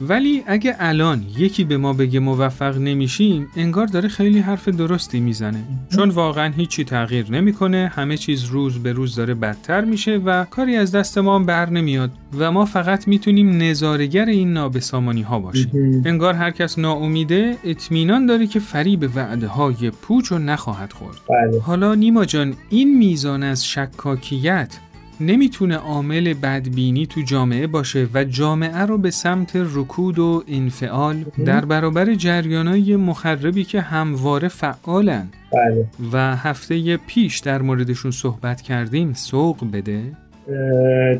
ولی 0.00 0.42
اگه 0.46 0.76
الان 0.78 1.24
یکی 1.38 1.64
به 1.64 1.76
ما 1.76 1.92
بگه 1.92 2.20
موفق 2.20 2.78
نمیشیم 2.78 3.48
انگار 3.56 3.86
داره 3.86 4.08
خیلی 4.08 4.38
حرف 4.38 4.68
درستی 4.68 5.20
می‌زنه. 5.20 5.62
چون 5.94 6.10
واقعا 6.10 6.52
هیچی 6.52 6.84
تغییر 6.84 7.30
نمی‌کنه 7.32 7.92
همه 7.94 8.16
چیز 8.16 8.44
روز 8.44 8.78
به 8.78 8.92
روز 8.92 9.14
داره 9.14 9.34
بدتر 9.34 9.84
میشه 9.84 10.16
و 10.16 10.44
کاری 10.44 10.76
از 10.76 10.92
دست 10.92 11.18
ما 11.18 11.38
بر 11.38 11.70
نمیاد 11.70 12.10
و 12.38 12.52
ما 12.52 12.64
فقط 12.64 13.08
می‌تونیم 13.08 13.62
نظارگر 13.62 14.24
این 14.24 14.52
نابسامانی 14.52 15.22
ها 15.22 15.38
باشیم 15.38 16.02
انگار 16.06 16.34
هر 16.34 16.50
کس 16.50 16.78
ناامیده 16.78 17.56
اطمینان 17.64 18.26
داره 18.26 18.46
که 18.46 18.58
فریب 18.60 19.10
وعده 19.16 19.46
های 19.46 19.90
پوچ 19.90 20.26
رو 20.26 20.38
نخواهد 20.38 20.92
خورد. 20.92 21.16
بله. 21.28 21.60
حالا 21.60 21.94
نیما 21.94 22.24
جان 22.24 22.54
این 22.70 22.98
میزان 22.98 23.42
از 23.42 23.66
شکاکیت 23.66 24.78
نمی‌تونه 25.20 25.76
عامل 25.76 26.34
بدبینی 26.42 27.06
تو 27.06 27.20
جامعه 27.20 27.66
باشه 27.66 28.06
و 28.14 28.24
جامعه 28.24 28.78
رو 28.78 28.98
به 28.98 29.10
سمت 29.10 29.52
رکود 29.54 30.18
و 30.18 30.42
انفعال 30.48 31.16
در 31.46 31.64
برابر 31.64 32.14
جریانای 32.14 32.96
مخربی 32.96 33.64
که 33.64 33.80
همواره 33.80 34.48
فعالن. 34.48 35.28
بله. 35.52 35.84
و 36.12 36.36
هفته 36.36 36.96
پیش 36.96 37.38
در 37.38 37.62
موردشون 37.62 38.10
صحبت 38.10 38.60
کردیم 38.60 39.12
سوق 39.12 39.56
بده. 39.72 40.00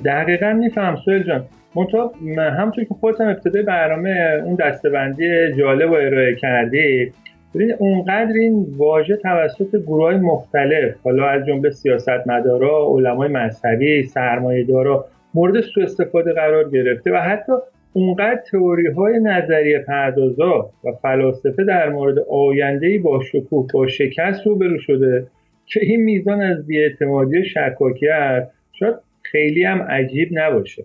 دقیقا 0.05 0.53
میفهم 0.53 0.97
سویل 1.05 1.23
جان. 1.23 1.45
منتها 1.77 2.13
م- 2.23 2.41
همونطور 2.41 2.85
که 2.85 2.95
خودت 3.01 3.21
هم 3.21 3.29
ابتدای 3.29 3.63
برنامه 3.63 4.43
اون 4.45 4.55
دستبندی 4.55 5.25
جالب 5.59 5.89
رو 5.89 5.95
ارائه 5.95 6.37
کردی 6.41 7.13
ببین 7.55 7.75
اونقدر 7.79 8.33
این 8.35 8.67
واژه 8.77 9.17
توسط 9.17 9.77
گروه 9.77 10.17
مختلف 10.17 10.95
حالا 11.05 11.27
از 11.29 11.47
جمله 11.47 11.71
سیاستمدارا 11.71 12.87
علمای 12.87 13.29
مذهبی 13.29 14.03
سرمایه‌دارا 14.03 15.05
مورد 15.35 15.61
سوء 15.61 15.85
استفاده 15.85 16.33
قرار 16.33 16.71
گرفته 16.71 17.13
و 17.13 17.17
حتی 17.17 17.53
اونقدر 17.93 18.41
تئوری 18.51 18.87
های 18.87 19.21
نظریه 19.21 19.79
پردازا 19.79 20.71
و 20.85 20.93
فلاسفه 21.03 21.65
در 21.65 21.89
مورد 21.89 22.19
آینده 22.19 22.99
با 22.99 23.21
شکوه 23.21 23.67
با 23.75 23.87
شکست 23.87 24.47
روبرو 24.47 24.79
شده 24.79 25.27
که 25.67 25.81
این 25.83 26.01
میزان 26.01 26.41
از 26.41 26.67
بیاعتمادی 26.67 27.39
و 27.39 27.45
شکاکیت 27.45 28.49
شاید 28.73 28.95
خیلی 29.23 29.65
هم 29.65 29.83
عجیب 29.83 30.29
نباشه. 30.33 30.85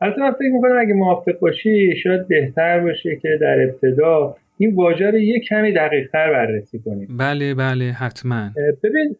البته 0.00 0.20
من 0.20 0.32
فکر 0.32 0.52
می‌کنم 0.52 0.78
اگه 0.78 0.94
موافق 0.94 1.38
باشی 1.38 1.96
شاید 1.96 2.28
بهتر 2.28 2.80
باشه 2.80 3.16
که 3.16 3.28
در 3.40 3.62
ابتدا 3.62 4.36
این 4.62 4.74
واژه 4.74 5.10
رو 5.10 5.18
یه 5.18 5.40
کمی 5.40 5.72
دقیقتر 5.72 6.32
بررسی 6.32 6.78
کنیم. 6.78 7.16
بله 7.18 7.54
بله 7.54 7.84
حتما. 7.84 8.50
ببین 8.82 9.16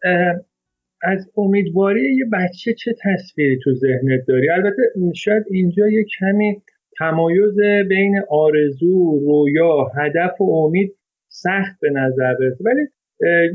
از 1.03 1.31
امیدواری 1.37 2.17
یه 2.17 2.25
بچه 2.33 2.75
چه 2.75 2.95
تصویری 3.03 3.59
تو 3.65 3.75
ذهنت 3.75 4.21
داری؟ 4.29 4.51
البته 4.51 4.83
شاید 5.15 5.45
اینجا 5.51 5.89
یه 5.89 6.05
کمی 6.21 6.63
تمایز 6.99 7.57
بین 7.89 8.21
آرزو 8.31 9.21
رویا 9.27 9.85
هدف 9.97 10.41
و 10.41 10.45
امید 10.45 10.95
سخت 11.29 11.81
به 11.81 11.91
نظر 11.91 12.35
برسه. 12.35 12.65
ولی 12.65 12.81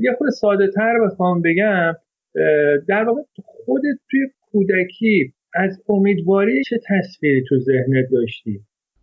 یه 0.02 0.12
خود 0.18 0.30
ساده 0.30 0.68
تر 0.68 0.94
بخوام 1.06 1.42
بگم 1.42 1.94
در 2.88 3.04
واقع 3.04 3.22
خودت 3.44 3.98
توی 4.12 4.20
کودکی 4.52 5.34
از 5.54 5.84
امیدواری 5.90 6.64
چه 6.64 6.80
تصویری 6.88 7.44
تو 7.50 7.60
ذهنت 7.60 8.06
داشتی؟ 8.12 8.60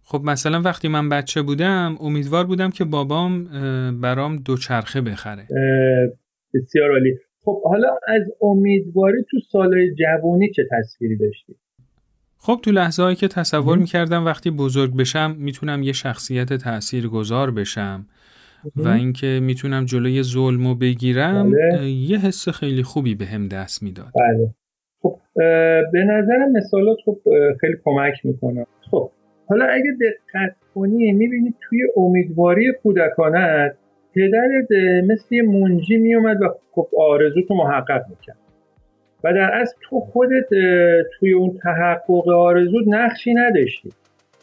خب 0.06 0.22
مثلا 0.24 0.60
وقتی 0.60 0.88
من 0.88 1.08
بچه 1.08 1.42
بودم 1.42 1.96
امیدوار 2.00 2.46
بودم 2.46 2.70
که 2.70 2.84
بابام 2.84 3.44
برام 4.00 4.36
دوچرخه 4.36 5.00
بخره. 5.00 5.46
بسیار 6.54 6.90
عالی. 6.90 7.14
خب 7.44 7.62
حالا 7.62 7.88
از 8.08 8.22
امیدواری 8.42 9.24
تو 9.30 9.36
سالهای 9.52 9.94
جوانی 9.94 10.50
چه 10.56 10.62
تصویری 10.72 11.16
داشتی؟ 11.16 11.56
خب 12.38 12.60
تو 12.62 12.70
لحظه 12.70 13.02
هایی 13.02 13.16
که 13.16 13.28
تصور. 13.28 13.78
می‌کردم 13.78 14.24
وقتی 14.24 14.50
بزرگ 14.50 14.96
بشم 14.96 15.36
می‌تونم 15.38 15.82
یه 15.82 15.92
شخصیت 15.92 16.52
تأثیر 16.52 17.08
گذار 17.08 17.50
بشم 17.50 18.06
و 18.76 18.88
اینکه 18.88 19.40
می‌تونم 19.42 19.84
جلوی 19.84 20.22
ظلمو 20.22 20.74
بگیرم 20.74 21.50
بله. 21.50 21.90
یه 21.90 22.18
حس 22.18 22.48
خیلی 22.48 22.82
خوبی 22.82 23.14
به 23.14 23.26
هم 23.26 23.48
دست 23.48 23.82
می‌داد. 23.82 24.12
بله. 24.14 24.54
خب 25.02 25.20
به 25.92 26.04
نظرم 26.04 26.52
مثالات 26.52 26.98
خب 27.04 27.18
خیلی 27.60 27.74
کمک 27.84 28.14
می‌کنه. 28.24 28.64
خب 28.64 28.73
حالا 29.46 29.64
اگه 29.64 29.90
دقت 30.00 30.56
کنی 30.74 31.12
می‌بینی 31.12 31.54
توی 31.60 31.78
امیدواری 31.96 32.72
کودکانت 32.82 33.76
پدرت 34.14 34.70
مثل 35.08 35.34
یه 35.34 35.42
منجی 35.42 35.96
میومد 35.96 36.42
و 36.42 36.48
خب 36.72 36.88
آرزو 36.98 37.42
تو 37.42 37.54
محقق 37.54 38.02
می‌کرد. 38.10 38.36
و 39.24 39.32
در 39.32 39.50
اصل 39.54 39.74
تو 39.82 40.00
خودت 40.00 40.48
توی 41.18 41.32
اون 41.32 41.58
تحقق 41.62 42.28
آرزو 42.28 42.80
نقشی 42.86 43.34
نداشتی. 43.34 43.88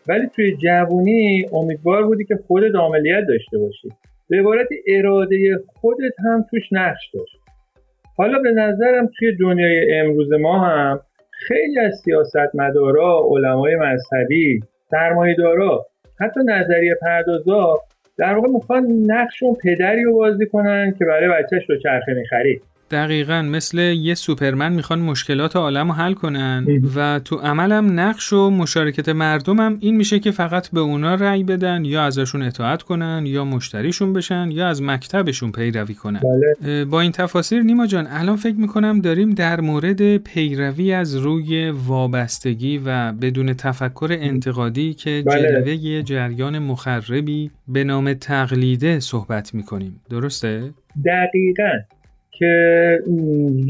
ولی 0.08 0.28
توی 0.28 0.58
جوونی 0.58 1.46
امیدوار 1.54 2.06
بودی 2.06 2.26
که 2.26 2.36
خودت 2.48 2.76
عملیت 2.76 3.24
داشته 3.28 3.58
باشی. 3.58 3.90
به 4.30 4.40
عبارت 4.40 4.68
اراده 4.88 5.58
خودت 5.68 6.20
هم 6.26 6.46
توش 6.52 6.64
نقش 6.72 7.10
داشت. 7.14 7.38
حالا 8.18 8.40
به 8.40 8.52
نظرم 8.52 9.10
توی 9.20 9.38
دنیای 9.38 10.00
امروز 10.00 10.34
ما 10.34 10.60
هم 10.60 11.00
خیلی 11.32 11.80
از 11.80 12.02
سیاستمدارا، 12.04 13.22
علمای 13.30 13.76
مذهبی، 13.76 14.60
سرمایه‌دارا، 14.91 15.86
حتی 16.19 16.39
نظریه 16.45 16.95
پردازا 17.01 17.80
در 18.17 18.34
واقع 18.34 18.47
می‌خوان 18.47 18.86
نقش 19.06 19.43
اون 19.43 19.56
پدری 19.63 20.04
رو 20.04 20.13
بازی 20.13 20.45
کنن 20.45 20.95
که 20.99 21.06
برای 21.06 21.30
بچهش 21.30 21.69
رو 21.69 21.77
چرخه 21.77 22.13
می‌خرید. 22.13 22.62
دقیقا 22.91 23.41
مثل 23.41 23.80
یه 23.80 24.15
سوپرمن 24.15 24.73
می‌خوان 24.73 24.99
مشکلات 24.99 25.56
عالم 25.56 25.88
رو 25.88 25.93
حل 25.93 26.13
کنن. 26.13 26.65
و 26.95 27.19
تو 27.25 27.36
عملم 27.36 27.99
نقش 27.99 28.34
و 28.34 28.49
مشارکت 28.49 29.10
مردمم 29.10 29.77
این 29.80 29.97
میشه 29.97 30.19
که 30.19 30.32
فقط 30.32 30.69
به 30.69 30.80
اونا 30.80 31.15
رأی 31.15 31.43
بدن 31.43 31.86
یا 31.86 32.04
ازشون 32.04 32.41
اطاعت 32.41 32.84
کنن 32.84 33.23
یا 33.25 33.45
مشتریشون 33.45 34.13
بشن 34.13 34.51
یا 34.51 34.67
از 34.67 34.82
مکتبشون 34.82 35.51
پیروی 35.51 35.93
کنن. 35.93 36.19
بله. 36.19 36.86
با 36.86 37.01
این 37.01 37.12
تفاسیر 37.12 37.62
نیما 37.62 37.88
جان 37.88 38.08
الان 38.10 38.36
فکر 38.36 38.56
می‌کنم 38.56 38.99
داریم 38.99 39.30
در 39.30 39.62
مورد 39.62 40.17
پیروی 40.17 40.93
از 40.93 41.15
روی 41.15 41.69
وابستگی 41.69 42.82
و 42.86 43.12
بدون 43.12 43.54
تفکر 43.54 44.17
انتقادی 44.19 44.93
که 44.93 45.23
بله. 45.25 45.41
جلوه 45.41 46.01
جریان 46.01 46.60
مخربی 46.60 47.51
به 47.67 47.84
نام 47.84 48.13
تقلیده 48.13 48.99
صحبت 48.99 49.54
می‌کنیم. 49.54 50.01
درسته؟ 50.10 50.73
دقیقا. 51.06 51.71
که 52.41 52.99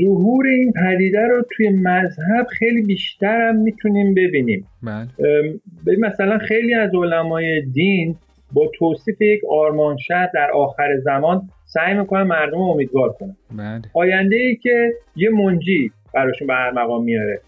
ظهور 0.01 0.47
این 0.47 0.73
پدیده 0.73 1.27
رو 1.27 1.45
توی 1.51 1.69
مذهب 1.69 2.47
خیلی 2.59 2.81
بیشتر 2.81 3.49
هم 3.49 3.55
می‌تونیم 3.55 4.13
ببینیم. 4.13 4.67
بله. 4.83 5.07
مثلا 5.99 6.37
خیلی 6.37 6.73
از 6.73 6.89
علمای 6.95 7.61
دین 7.61 8.15
با 8.53 8.71
توصیف 8.79 9.21
یک 9.21 9.41
آرمان 9.49 9.97
شهر 9.97 10.29
در 10.33 10.51
آخر 10.51 10.97
زمان 11.03 11.41
سعی 11.65 11.93
می‌کنن 11.93 12.23
مردم 12.23 12.57
رو 12.57 12.63
امیدوار 12.63 13.09
کنن. 13.09 13.35
بله. 13.57 13.81
آینده 13.93 14.35
ای 14.35 14.55
که 14.55 14.93
یه 15.15 15.29
منجی 15.29 15.91
براشون 16.13 16.47
به 16.47 16.53
هر 16.53 16.71
مقام 16.71 17.03
میاره 17.03 17.39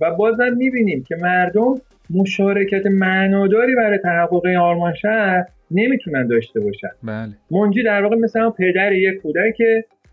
و 0.00 0.14
بازم 0.14 0.56
می‌بینیم 0.56 1.04
که 1.08 1.16
مردم 1.16 1.74
مشارکت 2.14 2.86
معناداری 2.86 3.74
برای 3.74 3.98
تحقق 3.98 4.46
این 4.46 4.56
آرمان 4.56 4.94
شهر 4.94 5.44
نمی‌تونن 5.70 6.26
داشته 6.26 6.60
باشن. 6.60 6.88
بله. 7.02 7.32
منجی 7.50 7.82
در 7.82 8.02
واقع 8.02 8.16
مثل 8.16 8.40
همون 8.40 8.52
پدر 8.58 8.92
یک 8.92 9.22
کودک 9.22 9.56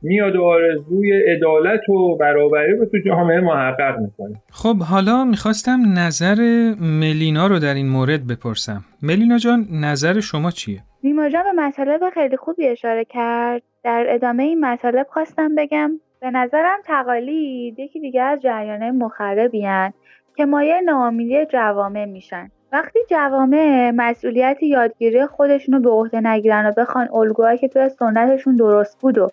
میاد 0.02 0.36
و 0.36 0.44
آرزوی 0.44 1.22
عدالت 1.32 1.90
و 1.90 2.16
برابری 2.16 2.78
رو 2.78 2.86
تو 2.86 2.98
جامعه 3.06 3.40
محقق 3.40 4.00
می‌کنه. 4.00 4.36
خب 4.52 4.76
حالا 4.82 5.26
می‌خواستم 5.26 5.80
نظر 5.98 6.36
ملینا 6.82 7.48
رو 7.48 7.60
در 7.60 7.74
این 7.74 7.90
مورد 7.90 8.28
بپرسم. 8.28 8.84
ملینا 9.02 9.38
جان 9.38 9.68
نظر 9.72 10.20
شما 10.20 10.52
چیه؟ 10.52 10.80
نیما 11.04 11.30
جان 11.30 11.44
به 11.44 11.62
مطالب 11.62 12.10
خیلی 12.14 12.38
خوبی 12.38 12.68
اشاره 12.68 13.06
کرد. 13.06 13.62
در 13.84 14.06
ادامه 14.10 14.44
این 14.44 14.66
مطالب 14.66 15.08
خواستم 15.10 15.56
بگم 15.56 15.92
به 16.22 16.32
نظرم 16.32 16.80
تقالید 16.86 17.80
یکی 17.80 18.00
دیگه 18.00 18.22
از 18.22 18.40
جریانه 18.42 18.92
مخربی 18.92 19.66
هن 19.66 19.94
که 20.36 20.46
مایه 20.46 20.82
ناامیدی 20.82 21.46
جوامع 21.46 22.06
میشن. 22.06 22.50
وقتی 22.72 23.00
جوامع 23.10 23.92
مسئولیت 23.96 24.64
یادگیری 24.64 25.26
خودشون 25.26 25.76
رو 25.76 25.82
به 25.82 25.90
عهده 25.90 26.22
نگیرن 26.22 26.66
و 26.66 26.72
بخوان 26.78 27.08
الگوهایی 27.14 27.58
که 27.58 27.68
توی 27.68 27.90
سنتشون 27.90 28.56
درست 28.56 29.02
بود 29.02 29.18
و 29.18 29.30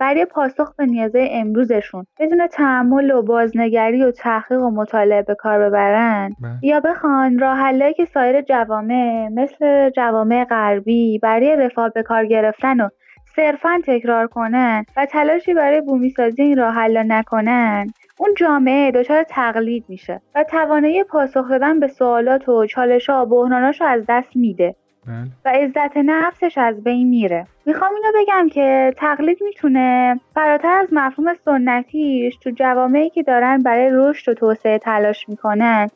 برای 0.00 0.24
پاسخ 0.24 0.74
به 0.76 0.86
نیازهای 0.86 1.28
امروزشون 1.32 2.06
بدون 2.20 2.46
تحمل 2.46 3.10
و 3.10 3.22
بازنگری 3.22 4.04
و 4.04 4.10
تحقیق 4.10 4.62
و 4.62 4.70
مطالعه 4.70 5.22
به 5.22 5.34
کار 5.34 5.58
ببرن 5.58 6.30
بله. 6.40 6.58
یا 6.62 6.80
بخوان 6.80 7.38
راه 7.38 7.92
که 7.92 8.04
سایر 8.04 8.40
جوامع 8.40 9.28
مثل 9.28 9.90
جوامع 9.90 10.44
غربی 10.44 11.18
برای 11.18 11.56
رفاه 11.56 11.88
به 11.88 12.02
کار 12.02 12.26
گرفتن 12.26 12.80
و 12.80 12.88
صرفا 13.36 13.80
تکرار 13.86 14.26
کنن 14.26 14.84
و 14.96 15.06
تلاشی 15.06 15.54
برای 15.54 15.80
بومیسازی 15.80 16.42
این 16.42 16.56
راه 16.58 16.74
حل 16.74 17.02
نکنن 17.06 17.86
اون 18.18 18.34
جامعه 18.36 18.90
دچار 18.90 19.22
تقلید 19.22 19.84
میشه 19.88 20.20
و 20.34 20.44
توانایی 20.44 21.04
پاسخ 21.04 21.50
دادن 21.50 21.80
به 21.80 21.88
سوالات 21.88 22.48
و 22.48 22.66
چالش 22.66 23.10
ها 23.10 23.26
و 23.26 23.48
رو 23.48 23.72
از 23.86 24.04
دست 24.08 24.36
میده 24.36 24.74
بله. 25.06 25.26
و 25.44 25.48
عزت 25.48 25.96
نفسش 25.96 26.58
از 26.58 26.84
بین 26.84 27.08
میره 27.08 27.46
می‌خوام 27.66 27.90
اینو 27.94 28.24
بگم 28.24 28.48
که 28.48 28.92
تقلید 28.96 29.38
می‌تونه 29.42 30.20
فراتر 30.34 30.78
از 30.82 30.88
مفهوم 30.92 31.34
سنتیش 31.34 32.36
تو 32.36 32.50
جوامعی 32.50 33.10
که 33.10 33.22
دارن 33.22 33.62
برای 33.62 33.90
رشد 33.92 34.30
و 34.30 34.34
توسعه 34.34 34.78
تلاش 34.78 35.28
می‌کنن 35.28 35.88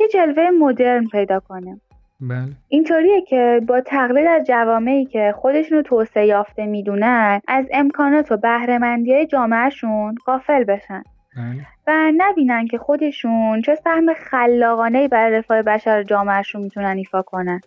یه 0.00 0.08
جلوه 0.08 0.50
مدرن 0.50 1.06
پیدا 1.06 1.40
کنه 1.40 1.80
بله. 2.20 2.48
اینطوریه 2.68 3.20
که 3.20 3.60
با 3.68 3.80
تقلید 3.80 4.26
از 4.26 4.46
جوامعی 4.46 5.04
که 5.04 5.34
خودشون 5.36 5.76
رو 5.76 5.82
توسعه 5.82 6.26
یافته 6.26 6.66
می‌دونن 6.66 7.40
از 7.48 7.66
امکانات 7.72 8.32
و 8.32 8.36
بهرهمندی 8.36 9.14
های 9.14 9.26
جامعهشون 9.26 10.14
غافل 10.26 10.64
بشن 10.64 11.02
بله. 11.36 11.66
و 11.86 12.12
نبینن 12.16 12.66
که 12.66 12.78
خودشون 12.78 13.62
چه 13.62 13.74
سهم 13.74 14.14
خلاقانه 14.14 15.08
برای 15.08 15.36
رفاه 15.36 15.62
بشر 15.62 16.02
جامعهشون 16.02 16.62
می‌تونن 16.62 16.96
ایفا 16.96 17.22
کنن. 17.22 17.60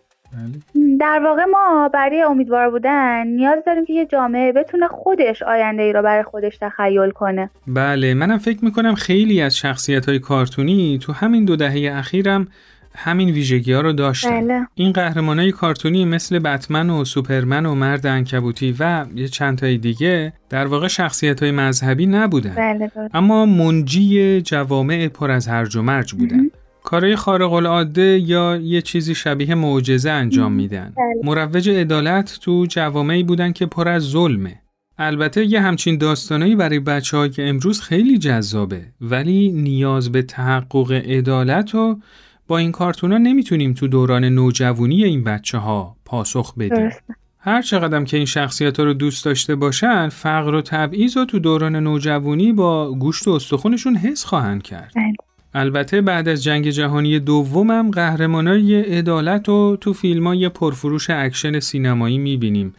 در 1.00 1.20
واقع 1.24 1.44
ما 1.44 1.90
برای 1.94 2.22
امیدوار 2.22 2.70
بودن 2.70 3.26
نیاز 3.26 3.58
داریم 3.66 3.84
که 3.84 3.92
یه 3.92 4.06
جامعه 4.06 4.52
بتونه 4.52 4.88
خودش 4.88 5.42
آینده 5.42 5.82
ای 5.82 5.92
رو 5.92 6.02
برای 6.02 6.22
خودش 6.22 6.58
تخیل 6.60 7.10
کنه. 7.10 7.50
بله 7.66 8.14
منم 8.14 8.38
فکر 8.38 8.64
می‌کنم 8.64 8.94
خیلی 8.94 9.42
از 9.42 9.56
شخصیت 9.56 10.08
های 10.08 10.18
کارتونی 10.18 10.98
تو 11.02 11.12
همین 11.12 11.44
دو 11.44 11.56
دهه 11.56 11.96
اخیرم 11.96 12.48
همین 12.94 13.30
ویژگی 13.30 13.72
ها 13.72 13.80
رو 13.80 13.92
داشتن. 13.92 14.40
بله. 14.40 14.66
این 14.74 14.92
قهرمان 14.92 15.38
های 15.38 15.52
کارتونی 15.52 16.04
مثل 16.04 16.38
بتمن 16.38 16.90
و 16.90 17.04
سوپرمن 17.04 17.66
و 17.66 17.74
مرد 17.74 18.06
انکبوتی 18.06 18.76
و 18.80 19.06
یه 19.14 19.28
چند 19.28 19.58
تای 19.58 19.78
دیگه 19.78 20.32
در 20.50 20.66
واقع 20.66 20.88
شخصیت 20.88 21.42
های 21.42 21.52
مذهبی 21.52 22.06
نبودن. 22.06 22.54
بله 22.54 22.90
اما 23.14 23.46
منجی 23.46 24.40
جوامع 24.40 25.08
پر 25.08 25.30
از 25.30 25.48
هرج 25.48 25.76
و 25.76 25.82
مرج 25.82 26.12
بودن. 26.12 26.50
کارهای 26.88 27.16
خارق 27.16 27.52
العاده 27.52 28.18
یا 28.18 28.56
یه 28.56 28.82
چیزی 28.82 29.14
شبیه 29.14 29.54
معجزه 29.54 30.10
انجام 30.10 30.52
میدن. 30.52 30.92
بله. 30.96 31.14
مروج 31.24 31.70
عدالت 31.70 32.38
تو 32.42 32.66
جوامعی 32.68 33.22
بودن 33.22 33.52
که 33.52 33.66
پر 33.66 33.88
از 33.88 34.02
ظلمه. 34.02 34.62
البته 34.98 35.44
یه 35.44 35.60
همچین 35.60 35.98
داستانایی 35.98 36.56
برای 36.56 36.78
بچه 36.78 37.28
که 37.28 37.48
امروز 37.48 37.80
خیلی 37.80 38.18
جذابه 38.18 38.82
ولی 39.00 39.52
نیاز 39.52 40.12
به 40.12 40.22
تحقق 40.22 40.92
عدالت 40.92 41.74
و 41.74 41.98
با 42.46 42.58
این 42.58 42.72
کارتونا 42.72 43.18
نمی‌تونیم 43.18 43.72
تو 43.72 43.88
دوران 43.88 44.24
نوجوانی 44.24 45.04
این 45.04 45.24
بچه 45.24 45.58
ها 45.58 45.96
پاسخ 46.04 46.54
بدیم. 46.54 46.90
هر 47.38 47.62
چقدر 47.62 48.04
که 48.04 48.16
این 48.16 48.26
شخصیت 48.26 48.80
ها 48.80 48.84
رو 48.84 48.94
دوست 48.94 49.24
داشته 49.24 49.54
باشن 49.54 50.08
فقر 50.08 50.54
و 50.54 50.62
تبعیض 50.62 51.16
رو 51.16 51.24
تو 51.24 51.38
دوران 51.38 51.76
نوجوانی 51.76 52.52
با 52.52 52.94
گوشت 52.94 53.28
و 53.28 53.30
استخونشون 53.30 53.96
حس 53.96 54.24
خواهند 54.24 54.62
کرد. 54.62 54.92
بله. 54.96 55.27
البته 55.54 56.00
بعد 56.00 56.28
از 56.28 56.44
جنگ 56.44 56.70
جهانی 56.70 57.18
دومم 57.18 57.90
قهرمانای 57.90 58.80
عدالت 58.80 59.48
رو 59.48 59.78
تو 59.80 59.92
فیلم 59.92 60.26
های 60.26 60.48
پرفروش 60.48 61.10
اکشن 61.10 61.60
سینمایی 61.60 62.18
می‌بینیم. 62.18 62.74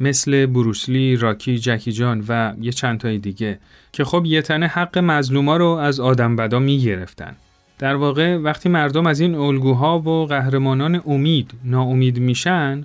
مثل 0.00 0.46
بروسلی، 0.46 1.16
راکی، 1.16 1.58
جکی 1.58 1.92
چان 1.92 2.24
و 2.28 2.52
یه 2.60 2.72
چند 2.72 3.00
تای 3.00 3.18
دیگه 3.18 3.58
که 3.92 4.04
خب 4.04 4.22
یه 4.26 4.42
تنه 4.42 4.66
حق 4.66 4.98
مظلوما 4.98 5.56
رو 5.56 5.66
از 5.66 6.00
آدم 6.00 6.36
بدا 6.36 6.58
می‌گرفتن. 6.58 7.36
در 7.78 7.94
واقع 7.94 8.36
وقتی 8.36 8.68
مردم 8.68 9.06
از 9.06 9.20
این 9.20 9.34
الگوها 9.34 9.98
و 9.98 10.26
قهرمانان 10.26 11.02
امید 11.06 11.50
ناامید 11.64 12.18
میشن 12.18 12.84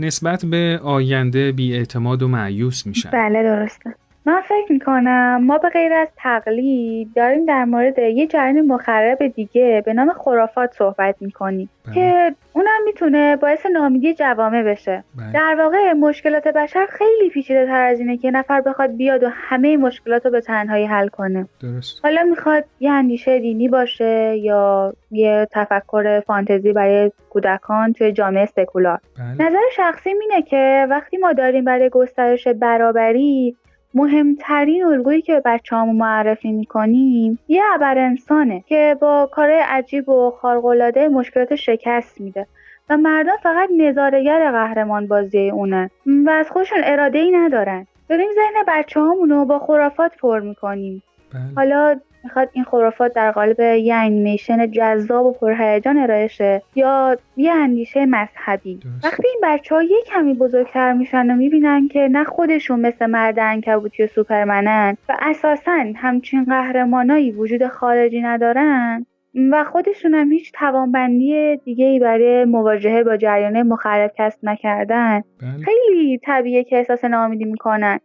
نسبت 0.00 0.44
به 0.44 0.80
آینده 0.82 1.52
بی‌اعتماد 1.52 2.22
و 2.22 2.28
مأیوس 2.28 2.86
میشن. 2.86 3.10
بله 3.10 3.42
درسته. 3.42 3.94
من 4.26 4.40
فکر 4.40 4.72
می‌کنم 4.72 5.44
ما 5.44 5.58
به 5.58 5.68
غیر 5.68 5.92
از 5.92 6.08
تقلید 6.16 7.08
داریم 7.16 7.44
در 7.44 7.64
مورد 7.64 7.98
یه 7.98 8.26
جریان 8.26 8.66
مخرب 8.66 9.26
دیگه 9.26 9.82
به 9.86 9.94
نام 9.94 10.12
خرافات 10.12 10.72
صحبت 10.72 11.16
می‌کنیم 11.20 11.68
بله. 11.86 11.94
که 11.94 12.34
اونم 12.52 12.84
می‌تونه 12.84 13.36
باعث 13.36 13.66
نامیدی 13.66 14.14
جوامع 14.14 14.62
بشه 14.62 15.04
بله. 15.18 15.32
در 15.32 15.56
واقع 15.58 15.92
مشکلات 15.92 16.48
بشر 16.48 16.86
خیلی 16.86 17.30
پیچیده 17.30 17.66
تر 17.66 17.84
از 17.84 18.00
اینه 18.00 18.16
که 18.16 18.30
نفر 18.30 18.60
بخواد 18.60 18.96
بیاد 18.96 19.22
و 19.22 19.28
همه 19.32 19.76
مشکلات 19.76 20.24
رو 20.24 20.30
به 20.32 20.40
تنهایی 20.40 20.86
حل 20.86 21.08
کنه 21.08 21.46
درست 21.60 22.00
حالا 22.02 22.22
می‌خواد 22.22 22.64
یه 22.80 22.90
اندیشه 22.90 23.38
دینی 23.38 23.68
باشه 23.68 24.36
یا 24.36 24.92
یه 25.10 25.48
تفکر 25.52 26.20
فانتزی 26.20 26.72
برای 26.72 27.12
کودکان 27.30 27.92
توی 27.92 28.12
جامعه 28.12 28.46
سکولار 28.46 28.98
بله. 29.18 29.46
نظر 29.46 29.62
شخصی 29.76 30.10
اینه 30.10 30.42
که 30.42 30.86
وقتی 30.90 31.16
ما 31.16 31.32
داریم 31.32 31.64
برای 31.64 31.88
گسترش 31.88 32.48
برابری 32.48 33.56
مهمترین 33.94 34.84
الگویی 34.84 35.22
که 35.22 35.32
به 35.32 35.42
بچه‌هامون 35.44 35.96
معرفی 35.96 36.52
می‌کنیم 36.52 37.38
یه 37.48 37.62
ابر 37.74 37.98
انسانه 37.98 38.64
که 38.66 38.96
با 39.00 39.30
کار 39.32 39.50
عجیب 39.50 40.08
و 40.08 40.30
خارق‌العاده 40.30 41.08
مشکلات 41.08 41.54
شکست 41.54 42.20
میده 42.20 42.46
و 42.90 42.96
مردم 42.96 43.36
فقط 43.42 43.68
نظارگر 43.78 44.50
قهرمان 44.52 45.06
بازی 45.06 45.50
اونه 45.50 45.90
و 46.06 46.30
از 46.30 46.50
خودشون 46.50 46.78
اراده 46.84 47.18
ای 47.18 47.30
ندارن 47.30 47.86
داریم 48.08 48.28
ذهن 48.34 48.64
بچه 48.68 49.00
رو 49.00 49.44
با 49.44 49.58
خرافات 49.58 50.16
پر 50.16 50.40
می‌کنیم 50.40 51.02
بله. 51.32 51.42
حالا 51.56 52.00
می‌خواد 52.24 52.50
این 52.52 52.64
خرافات 52.64 53.14
در 53.14 53.30
قالب 53.30 53.60
یه 53.60 53.94
انیمیشن 53.94 54.70
جذاب 54.70 55.26
و 55.26 55.32
پرهیجان 55.32 55.98
ارائه 55.98 56.26
شه 56.26 56.62
یا 56.74 57.16
یه 57.36 57.52
اندیشه 57.52 58.06
مذهبی 58.06 58.76
درست. 58.76 59.04
وقتی 59.04 59.28
این 59.28 59.40
بچه 59.42 59.74
ها 59.74 59.82
یه 59.82 60.02
کمی 60.06 60.34
بزرگتر 60.34 60.92
میشن 60.92 61.30
و 61.30 61.36
می‌بینن 61.36 61.88
که 61.88 62.08
نه 62.12 62.24
خودشون 62.24 62.80
مثل 62.80 63.06
مرد 63.06 63.38
انکبوتی 63.38 64.02
و 64.02 64.06
سوپرمنن 64.06 64.96
و 65.08 65.16
اساسا 65.22 65.84
همچین 65.96 66.44
قهرمانایی 66.44 67.32
وجود 67.32 67.66
خارجی 67.66 68.20
ندارن 68.20 69.06
و 69.50 69.64
خودشون 69.64 70.14
هم 70.14 70.32
هیچ 70.32 70.52
توانبندی 70.52 71.56
دیگه 71.56 71.86
ای 71.86 71.98
برای 71.98 72.44
مواجهه 72.44 73.02
با 73.02 73.16
جریان 73.16 73.62
مخرب 73.62 74.12
کسب 74.18 74.38
نکردن 74.42 75.22
بله. 75.40 75.64
خیلی 75.64 76.18
طبیعیه 76.18 76.64
که 76.64 76.76
احساس 76.76 77.04
ناامیدی 77.04 77.44
می‌کنن. 77.44 77.98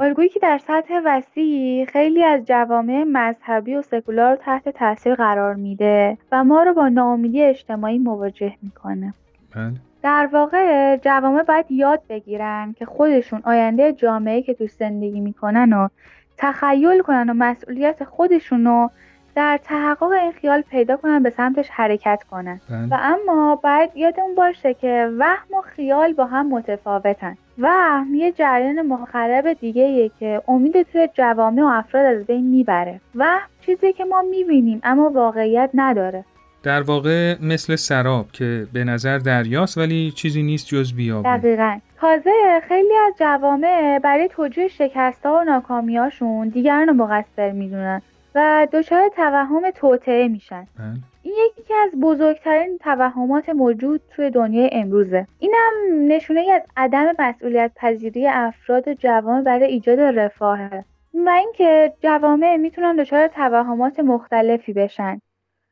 الگویی 0.00 0.28
که 0.28 0.40
در 0.40 0.58
سطح 0.58 1.00
وسیع 1.04 1.84
خیلی 1.84 2.24
از 2.24 2.44
جوامع 2.44 3.04
مذهبی 3.08 3.74
و 3.74 3.82
سکولار 3.82 4.36
تحت 4.36 4.68
تاثیر 4.68 5.14
قرار 5.14 5.54
میده 5.54 6.18
و 6.32 6.44
ما 6.44 6.62
رو 6.62 6.74
با 6.74 6.88
ناامیدی 6.88 7.42
اجتماعی 7.42 7.98
مواجه 7.98 8.54
می‌کنه 8.62 9.14
بله. 9.54 9.72
در 10.02 10.28
واقع 10.32 10.96
جوامع 10.96 11.42
باید 11.42 11.66
یاد 11.70 12.02
بگیرن 12.08 12.74
که 12.78 12.86
خودشون 12.86 13.40
آینده 13.44 13.92
جامعه 13.92 14.42
که 14.42 14.54
تو 14.54 14.66
زندگی 14.66 15.20
می‌کنن 15.20 15.72
و 15.72 15.88
تخیل 16.36 17.02
کنن 17.02 17.30
و 17.30 17.34
مسئولیت 17.34 18.04
خودشون 18.04 18.64
رو 18.64 18.90
در 19.34 19.60
تحقق 19.64 20.12
این 20.12 20.32
خیال 20.32 20.60
پیدا 20.60 20.96
کنن 20.96 21.22
به 21.22 21.30
سمتش 21.30 21.70
حرکت 21.70 22.22
کنن 22.30 22.60
بله. 22.70 22.88
و 22.90 22.96
اما 23.00 23.56
باید 23.56 23.90
یادمون 23.94 24.34
باشه 24.34 24.74
که 24.74 25.10
وهم 25.18 25.54
و 25.58 25.60
خیال 25.60 26.12
با 26.12 26.26
هم 26.26 26.48
متفاوتن 26.48 27.36
وهم 27.60 28.14
یه 28.14 28.32
جریان 28.32 28.82
مخرب 28.82 29.52
دیگه 29.52 30.10
که 30.20 30.42
امید 30.48 30.82
توی 30.82 31.08
جوامع 31.14 31.62
و 31.62 31.66
افراد 31.66 32.04
از 32.06 32.26
بین 32.26 32.50
می‌بره. 32.50 33.00
وهم 33.14 33.48
چیزی 33.66 33.92
که 33.92 34.04
ما 34.04 34.22
می‌بینیم 34.30 34.80
اما 34.82 35.10
واقعیت 35.10 35.70
نداره. 35.74 36.24
در 36.62 36.82
واقع 36.82 37.34
مثل 37.42 37.76
سراب 37.76 38.32
که 38.32 38.66
به 38.72 38.84
نظر 38.84 39.18
دریاست 39.18 39.78
ولی 39.78 40.10
چیزی 40.10 40.42
نیست 40.42 40.66
جز 40.66 40.92
بیابون. 40.92 41.36
دقیقا. 41.36 41.78
تازه 42.00 42.60
خیلی 42.68 42.94
از 43.06 43.14
جوامع 43.18 43.98
برای 43.98 44.28
توجیه 44.28 44.68
شکست 44.68 45.26
و 45.26 45.44
ناکامیاشون 45.44 46.48
دیگران 46.48 46.88
رو 46.88 46.94
مقصر 46.94 47.50
می‌دونن 47.50 48.02
و 48.34 48.66
دچار 48.72 49.08
توهم 49.16 49.70
توطعه 49.70 50.28
میشن. 50.28 50.66
بله. 50.78 50.88
این 51.22 51.34
یکی 51.58 51.74
از 51.74 52.00
بزرگترین 52.00 52.78
توهمات 52.78 53.48
موجود 53.48 54.00
توی 54.16 54.30
دنیای 54.30 54.70
امروزه. 54.72 55.26
اینم 55.38 55.72
نشونه 56.08 56.52
از 56.52 56.62
عدم 56.76 57.12
مسئولیت 57.18 57.72
پذیری 57.76 58.26
افراد 58.28 58.88
و 58.88 58.94
جوامع 58.94 59.42
برای 59.42 59.64
ایجاد 59.64 60.00
رفاهه. 60.00 60.84
و 61.14 61.28
اینکه 61.28 61.92
جوامع 62.02 62.56
می‌تونن 62.56 62.96
دچار 62.96 63.28
توهمات 63.28 64.00
مختلفی 64.00 64.72
بشن. 64.72 65.20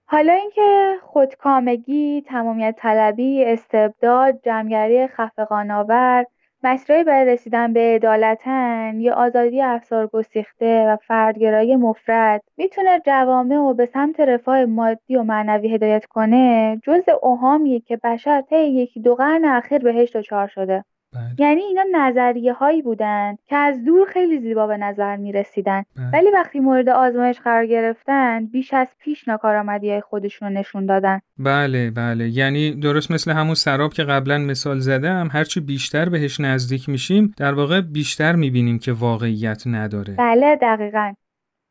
حالا 0.06 0.32
اینکه 0.32 0.94
خودکامگی، 1.02 2.24
تمامیت 2.26 2.74
طلبی، 2.78 3.44
استبداد، 3.44 4.40
جمعگری 4.44 5.06
خفقانآور، 5.06 6.24
مسیرهایی 6.62 7.04
برای 7.04 7.32
رسیدن 7.32 7.72
به 7.72 7.80
عدالتن 7.80 9.00
یا 9.00 9.14
آزادی 9.14 9.62
افسار 9.62 10.06
گسیخته 10.06 10.86
و 10.88 10.96
فردگرایی 10.96 11.76
مفرد 11.76 12.42
می‌تونه 12.56 13.00
جوامع 13.06 13.56
و 13.56 13.74
به 13.74 13.86
سمت 13.86 14.20
رفاه 14.20 14.64
مادی 14.64 15.16
و 15.16 15.22
معنوی 15.22 15.74
هدایت 15.74 16.06
کنه 16.06 16.80
جز 16.84 17.02
اوهامیه 17.22 17.80
که 17.80 17.96
بشر 17.96 18.40
طی 18.42 18.56
یکی 18.66 19.00
دو 19.00 19.14
قرن 19.14 19.44
اخیر 19.44 19.78
بهش 19.78 20.16
دچار 20.16 20.46
شده. 20.48 20.84
بله. 21.14 21.34
یعنی 21.38 21.60
اینا 21.60 21.84
نظریه 21.94 22.52
هایی 22.52 22.82
بودن 22.82 23.36
که 23.46 23.56
از 23.56 23.84
دور 23.84 24.06
خیلی 24.08 24.38
زیبا 24.38 24.66
به 24.66 24.76
نظر 24.76 25.16
می 25.16 25.32
رسیدن 25.32 25.82
بله. 25.96 26.10
ولی 26.12 26.30
وقتی 26.30 26.60
مورد 26.60 26.88
آزمایش 26.88 27.40
قرار 27.40 27.66
گرفتن 27.66 28.46
بیش 28.46 28.74
از 28.74 28.88
پیش 28.98 29.28
ناکارآمدی 29.28 29.90
های 29.90 30.00
خودشون 30.00 30.48
رو 30.48 30.54
نشون 30.54 30.86
دادن. 30.86 31.20
بله 31.38 31.90
بله. 31.90 32.28
یعنی 32.28 32.70
درست 32.70 33.10
مثل 33.10 33.30
همون 33.32 33.54
سراب 33.54 33.92
که 33.92 34.02
قبلا 34.02 34.38
مثال 34.38 34.78
زدم 34.78 35.28
هرچی 35.32 35.60
بیشتر 35.60 36.08
بهش 36.08 36.40
نزدیک 36.40 36.88
میشیم 36.88 37.34
در 37.36 37.54
واقع 37.54 37.80
بیشتر 37.80 38.36
می‌بینیم 38.36 38.78
که 38.78 38.92
واقعیت 38.92 39.62
نداره. 39.66 40.14
بله 40.18 40.56
دقیقا. 40.62 41.12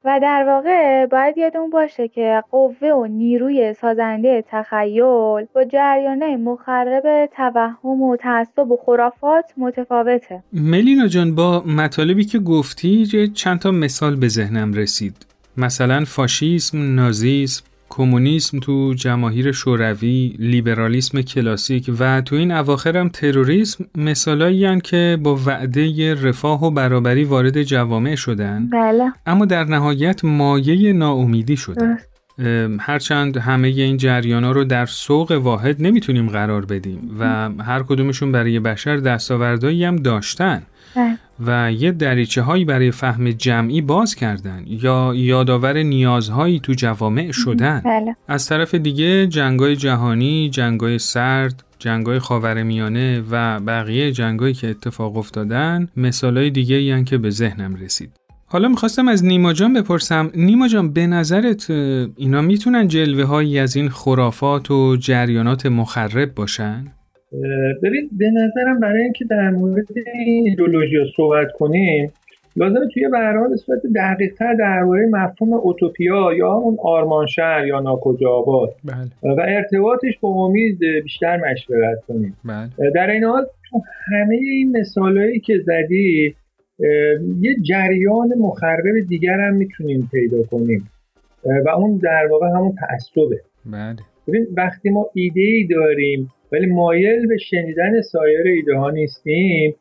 و 0.08 0.20
در 0.22 0.44
واقع 0.48 1.06
باید 1.06 1.38
یادمون 1.38 1.70
باشه 1.70 2.08
که 2.08 2.44
قوه 2.52 2.88
و 2.88 3.06
نیروی 3.06 3.74
سازنده 3.74 4.44
تخیل 4.48 5.46
با 5.54 5.64
جریانه 5.70 6.38
مخرب 6.38 7.30
توهم 7.36 8.02
و 8.02 8.16
تعصب 8.16 8.72
و 8.72 8.78
خرافات 8.86 9.46
متفاوته. 9.58 10.44
ملینا 10.54 11.08
جان 11.08 11.36
با 11.36 11.64
مطالبی 11.66 12.26
که 12.26 12.40
گفتی 12.40 13.28
چند 13.28 13.60
تا 13.60 13.72
مثال 13.72 14.16
به 14.16 14.28
ذهنم 14.28 14.74
رسید. 14.74 15.26
مثلا 15.58 16.04
فاشیسم، 16.06 16.96
نازیسم، 16.96 17.64
کمونیسم 17.90 18.60
تو 18.60 18.94
جماهیر 18.94 19.52
شوروی، 19.52 20.36
لیبرالیسم 20.40 21.22
کلاسیک 21.22 21.92
و 22.00 22.22
تو 22.22 22.36
این 22.36 22.52
اواخر 22.52 22.98
هم 22.98 23.10
تروریسم 23.10 23.86
مثالایی 23.96 24.82
که 24.82 25.18
با 25.24 25.36
وعده 25.46 26.14
رفاه 26.14 26.64
و 26.66 26.72
برابری 26.72 27.24
وارد 27.24 27.64
جوامع 27.64 28.16
شدن. 28.16 28.70
بله. 28.70 29.12
اما 29.26 29.46
در 29.46 29.64
نهایت 29.64 30.26
مایه 30.26 30.94
ناامیدی 30.94 31.58
شدن 31.58 31.98
هرچند 32.80 33.38
همه 33.38 33.68
این 33.68 33.98
جریان 33.98 34.44
ها 34.44 34.52
رو 34.52 34.64
در 34.64 34.86
سوق 34.86 35.32
واحد 35.32 35.82
نمی‌تونیم 35.82 36.30
قرار 36.30 36.66
بدیم 36.66 37.16
و 37.20 37.50
هر 37.64 37.84
کدومشون 37.84 38.32
برای 38.32 38.60
بشر 38.60 38.98
دستاوردهایی 38.98 39.84
هم 39.84 39.96
داشتن. 39.96 40.62
بله. 40.98 41.18
و 41.46 41.72
یه 41.72 41.92
دریچه 41.92 42.42
هایی 42.42 42.66
برای 42.66 42.92
فهم 42.92 43.32
جمعی 43.32 43.82
باز 43.82 44.16
کردن 44.16 44.64
یا 44.68 45.14
یادآور 45.16 45.84
نیازهایی 45.84 46.60
تو 46.60 46.74
جوامع 46.74 47.32
شدن 47.32 47.82
بله 47.86 48.16
از 48.28 48.48
طرف 48.48 48.76
دیگه 48.76 49.28
جنگای 49.28 49.76
جهانی، 49.76 50.50
جنگای 50.50 51.00
سرد، 51.00 51.64
جنگای 51.80 52.20
خاورمیانه 52.20 53.24
و 53.32 53.60
بقیه 53.60 54.12
جنگایی 54.12 54.54
که 54.54 54.70
اتفاق 54.70 55.18
افتادن 55.18 55.88
مثالای 55.98 56.50
دیگه 56.50 56.76
این 56.76 57.06
که 57.06 57.18
به 57.18 57.30
ذهنم 57.30 57.76
رسید. 57.76 58.12
حالا 58.50 58.68
می‌خواستم 58.68 59.08
از 59.08 59.26
نیما 59.26 59.54
جان 59.54 59.74
بپرسم 59.74 60.32
نیما 60.36 60.68
جان 60.68 60.94
به 60.94 61.08
نظرت 61.08 61.70
اینا 61.70 62.42
می‌تونن 62.42 62.88
جلوه 62.88 63.24
هایی 63.24 63.60
از 63.60 63.76
این 63.76 63.90
خرافات 63.90 64.72
و 64.72 64.96
جریانات 64.96 65.66
مخرب 65.66 66.36
باشن؟ 66.36 66.86
ببین 67.84 68.10
به 68.18 68.32
نظرم 68.32 68.80
برای 68.80 69.04
اینکه 69.04 69.26
در 69.26 69.50
مورد 69.50 69.86
این 70.14 70.48
ایدولوژی 70.48 70.96
صحبت 71.18 71.52
کنیم 71.52 72.12
لازمه 72.56 72.88
توی 72.94 73.08
برنامه 73.08 73.50
به 73.50 73.56
صورت 73.56 73.82
دقیقتر 73.96 74.54
درباره 74.54 75.08
مفهوم 75.12 75.54
اوتوپیا 75.54 76.34
یا 76.38 76.54
همون 76.54 76.78
آرمان 76.84 77.28
شهر 77.28 77.68
یا 77.68 77.80
ناکجا 77.80 78.30
آباد 78.30 78.70
بله. 78.86 79.36
و 79.36 79.42
ارتباطش 79.42 80.20
با 80.22 80.30
امید 80.30 80.80
بیشتر 81.04 81.38
مشورت 81.38 82.04
کنیم. 82.08 82.38
بله. 82.46 82.92
در 82.96 83.10
این 83.10 83.24
حال 83.24 83.46
تو 83.70 83.82
همه 84.12 84.36
این 84.36 84.78
مثالهایی 84.78 85.40
که 85.40 85.54
زدی 85.66 86.36
یه 87.42 87.56
جریان 87.62 88.34
مخرب 88.38 88.84
دیگر 89.08 89.40
هم 89.40 89.54
می‌تونیم 89.54 90.10
پیدا 90.12 90.44
کنیم. 90.44 90.90
و 91.66 91.70
اون 91.70 91.98
در 91.98 92.28
واقع 92.32 92.48
همون 92.48 92.76
تعصبه. 92.76 93.42
بله. 93.66 93.98
ببین 94.28 94.48
وقتی 94.58 94.90
ما 94.90 95.10
ایده 95.14 95.42
ای 95.42 95.68
داریم 95.68 96.32
ولی 96.52 96.66
مایل 96.66 97.28
به 97.28 97.38
شنیدن 97.38 98.02
سایر 98.02 98.48
ایده 98.48 98.76
ها 98.76 98.92
نیستیم 98.92 99.76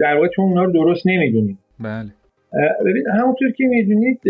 در 0.00 0.14
واقع 0.14 0.28
چون 0.28 0.44
اونا 0.44 0.64
رو 0.64 0.72
درست 0.72 1.06
نمی‌دونیم. 1.06 1.58
بله. 1.80 2.10
ببین 2.86 3.08
همونطور 3.08 3.50
که 3.50 3.64
می‌دونید 3.64 4.20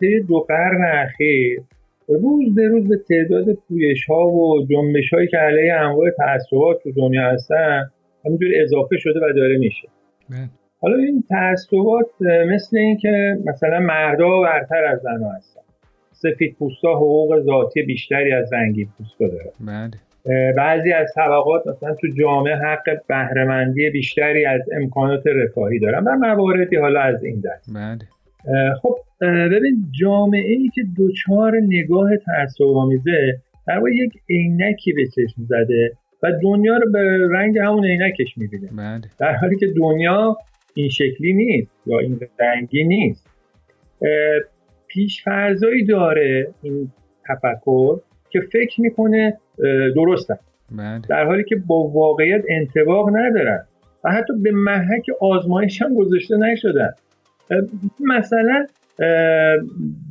طی 0.00 0.20
دو 0.20 0.40
قرن 0.40 1.04
اخیر 1.04 1.60
روز 2.08 2.54
به 2.54 2.68
روز 2.68 2.88
به 2.88 2.96
تعداد 3.08 3.44
پویش 3.68 4.04
ها 4.04 4.26
و 4.28 4.66
جنبش 4.70 5.14
هایی 5.14 5.28
که 5.28 5.36
علیه 5.36 5.74
انواع 5.74 6.10
تعصبات 6.10 6.82
تو 6.82 6.92
دنیا 6.92 7.22
هستن 7.22 7.90
همینجور 8.24 8.48
اضافه 8.54 8.96
شده 8.98 9.20
و 9.20 9.32
داره 9.32 9.58
میشه. 9.58 9.88
بله. 10.30 10.48
حالا 10.80 10.96
این 10.96 11.24
تعصبات 11.28 12.06
مثل 12.48 12.76
اینکه 12.76 13.38
مثلا 13.44 13.80
مردا 13.80 14.40
برتر 14.40 14.84
از 14.84 15.00
زنها 15.00 15.32
هستن. 15.32 15.60
سفید 16.12 16.56
پوستا 16.58 16.94
حقوق 16.94 17.40
ذاتی 17.40 17.82
بیشتری 17.82 18.32
از 18.32 18.52
رنگین 18.52 18.88
پوستا 18.98 19.28
دارن. 19.28 19.50
بله. 19.60 20.00
بعضی 20.56 20.92
از 20.92 21.12
طبقات 21.14 21.66
مثلا 21.66 21.94
تو 21.94 22.06
جامعه 22.18 22.54
حق 22.54 23.06
بهرهمندی 23.08 23.90
بیشتری 23.90 24.46
از 24.46 24.60
امکانات 24.72 25.26
رفاهی 25.26 25.78
دارن. 25.78 26.04
و 26.04 26.16
مواردی 26.16 26.76
حالا 26.76 27.00
از 27.00 27.24
این 27.24 27.40
دست 27.44 27.70
بله. 27.74 28.08
خب 28.82 28.96
ببین 29.20 29.84
جامعه 30.00 30.52
ای 30.52 30.68
که 30.74 30.82
دوچار 30.96 31.52
نگاه 31.62 32.16
تعصب‌آمیزه 32.16 33.38
در 33.66 33.76
واقع 33.78 33.90
یک 33.90 34.12
عینکی 34.30 34.92
به 34.92 35.06
چشم 35.06 35.42
زده 35.48 35.92
و 36.22 36.32
دنیا 36.42 36.76
رو 36.76 36.92
به 36.92 37.28
رنگ 37.30 37.58
همون 37.58 37.84
عینکش 37.84 38.38
می‌بینه. 38.38 38.68
بله. 38.76 39.00
در 39.18 39.32
حالی 39.34 39.56
که 39.56 39.66
دنیا 39.76 40.36
این 40.74 40.88
شکلی 40.88 41.32
نیست 41.32 41.70
یا 41.86 41.98
این 41.98 42.20
رنگی 42.40 42.84
نیست. 42.84 43.26
اه، 44.02 44.08
پیشفرضایی 44.88 45.84
داره 45.84 46.48
این 46.62 46.92
تفکر 47.28 48.00
که 48.30 48.40
فکر 48.40 48.80
می‌کنه 48.80 49.38
درستن. 49.96 50.36
بله. 50.70 51.02
در 51.08 51.24
حالی 51.24 51.44
که 51.44 51.56
با 51.66 51.74
واقعیت 51.74 52.42
انتباق 52.48 53.16
ندارن 53.16 53.64
و 54.04 54.10
حتی 54.10 54.32
به 54.42 54.50
محک 54.50 55.06
آزمایش 55.20 55.82
هم 55.82 55.94
گذاشته 55.94 56.36
نشدن. 56.36 56.90
مثلا 58.00 58.66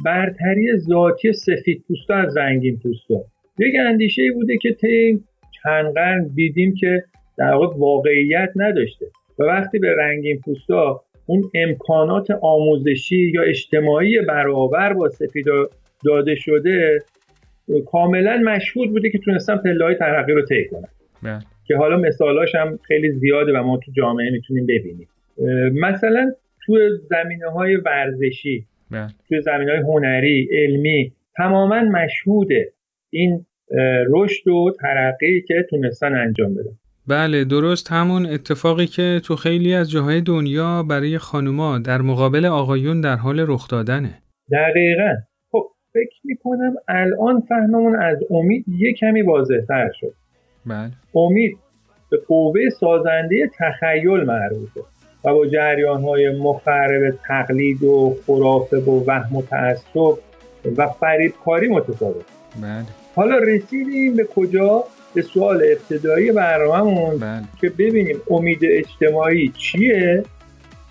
برتری 0.05 0.77
ذاتی 0.77 1.33
سفید 1.33 1.83
پوستا 1.87 2.15
از 2.15 2.37
رنگین 2.37 2.79
پوستا. 2.79 3.23
یک 3.59 3.73
اندیشه 3.79 4.21
ای 4.21 4.31
بوده 4.31 4.57
که 4.57 4.73
طی 4.73 5.23
چند 5.63 5.93
قرن 5.93 6.27
دیدیم 6.35 6.73
که 6.79 7.03
در 7.37 7.53
واقع 7.53 7.77
واقعیت 7.77 8.49
نداشته. 8.55 9.05
و 9.39 9.43
وقتی 9.43 9.79
به 9.79 9.95
رنگین 9.97 10.39
پوستا 10.45 11.01
اون 11.25 11.43
امکانات 11.55 12.31
آموزشی 12.41 13.31
یا 13.35 13.41
اجتماعی 13.41 14.21
برابر 14.21 14.93
با 14.93 15.09
سفیدا 15.09 15.69
داده 16.05 16.35
شده 16.35 16.99
کاملا 17.85 18.37
مشهود 18.37 18.89
بوده 18.89 19.09
که 19.09 19.17
تونستن 19.17 19.57
پله 19.57 19.85
های 19.85 19.95
ترقی 19.95 20.31
رو 20.31 20.45
طی 20.45 20.67
کنن 20.71 20.87
بله. 21.23 21.39
که 21.65 21.77
حالا 21.77 21.97
مثالاش 21.97 22.55
هم 22.55 22.79
خیلی 22.83 23.11
زیاده 23.11 23.59
و 23.59 23.63
ما 23.63 23.77
تو 23.77 23.91
جامعه 23.91 24.29
می‌تونیم 24.29 24.65
ببینیم. 24.65 25.07
مثلا 25.73 26.31
تو 26.65 26.77
زمینه 27.09 27.49
های 27.49 27.75
ورزشی 27.75 28.65
بله. 28.91 29.07
تو 29.29 29.41
زمینه 29.41 29.71
های 29.71 29.79
هنری 29.79 30.49
علمی 30.51 31.11
تماما 31.37 31.81
مشهوده 31.81 32.71
این 33.09 33.45
رشد 34.09 34.47
و 34.47 34.71
ترقی 34.81 35.41
که 35.47 35.65
تونستن 35.69 36.15
انجام 36.15 36.53
بدن. 36.53 36.71
بله 37.07 37.43
درست 37.45 37.91
همون 37.91 38.25
اتفاقی 38.25 38.85
که 38.85 39.21
تو 39.23 39.35
خیلی 39.35 39.73
از 39.73 39.91
جاهای 39.91 40.21
دنیا 40.21 40.83
برای 40.83 41.17
خانوما 41.17 41.79
در 41.79 42.01
مقابل 42.01 42.45
آقایون 42.45 43.01
در 43.01 43.15
حال 43.15 43.45
رخ 43.47 43.67
دادنه. 43.67 44.21
دقیقا. 44.51 45.15
فکر 45.93 46.19
می‌کنم 46.23 46.73
الان 46.87 47.41
فهممون 47.41 47.95
از 47.95 48.17
امید 48.29 48.65
یه 48.67 48.93
کمی 48.93 49.21
واضحتر 49.21 49.91
شد. 49.99 50.13
بله. 50.65 50.91
امید 51.15 51.57
به 52.09 52.17
قوه 52.27 52.69
سازنده 52.69 53.49
تخیل 53.57 54.23
مربوطه 54.23 54.81
و 55.25 55.33
با 55.33 55.47
جریان 55.47 56.03
های 56.03 56.29
مخرب 56.29 57.13
تقلید 57.27 57.83
و 57.83 58.15
خرافه 58.27 58.77
و 58.77 59.03
وهم 59.07 59.35
و 59.35 59.41
تعصب 59.41 60.17
و 60.77 60.87
فریبکاری 60.87 61.67
متفاوت 61.67 62.25
بله. 62.61 62.85
حالا 63.15 63.37
رسیدیم 63.37 64.15
به 64.15 64.23
کجا؟ 64.23 64.83
به 65.13 65.21
سوال 65.21 65.63
ابتدایی 65.63 66.31
برنامهمون 66.31 67.17
بله. 67.17 67.41
که 67.61 67.69
ببینیم 67.69 68.17
امید 68.29 68.59
اجتماعی 68.63 69.51
چیه؟ 69.57 70.23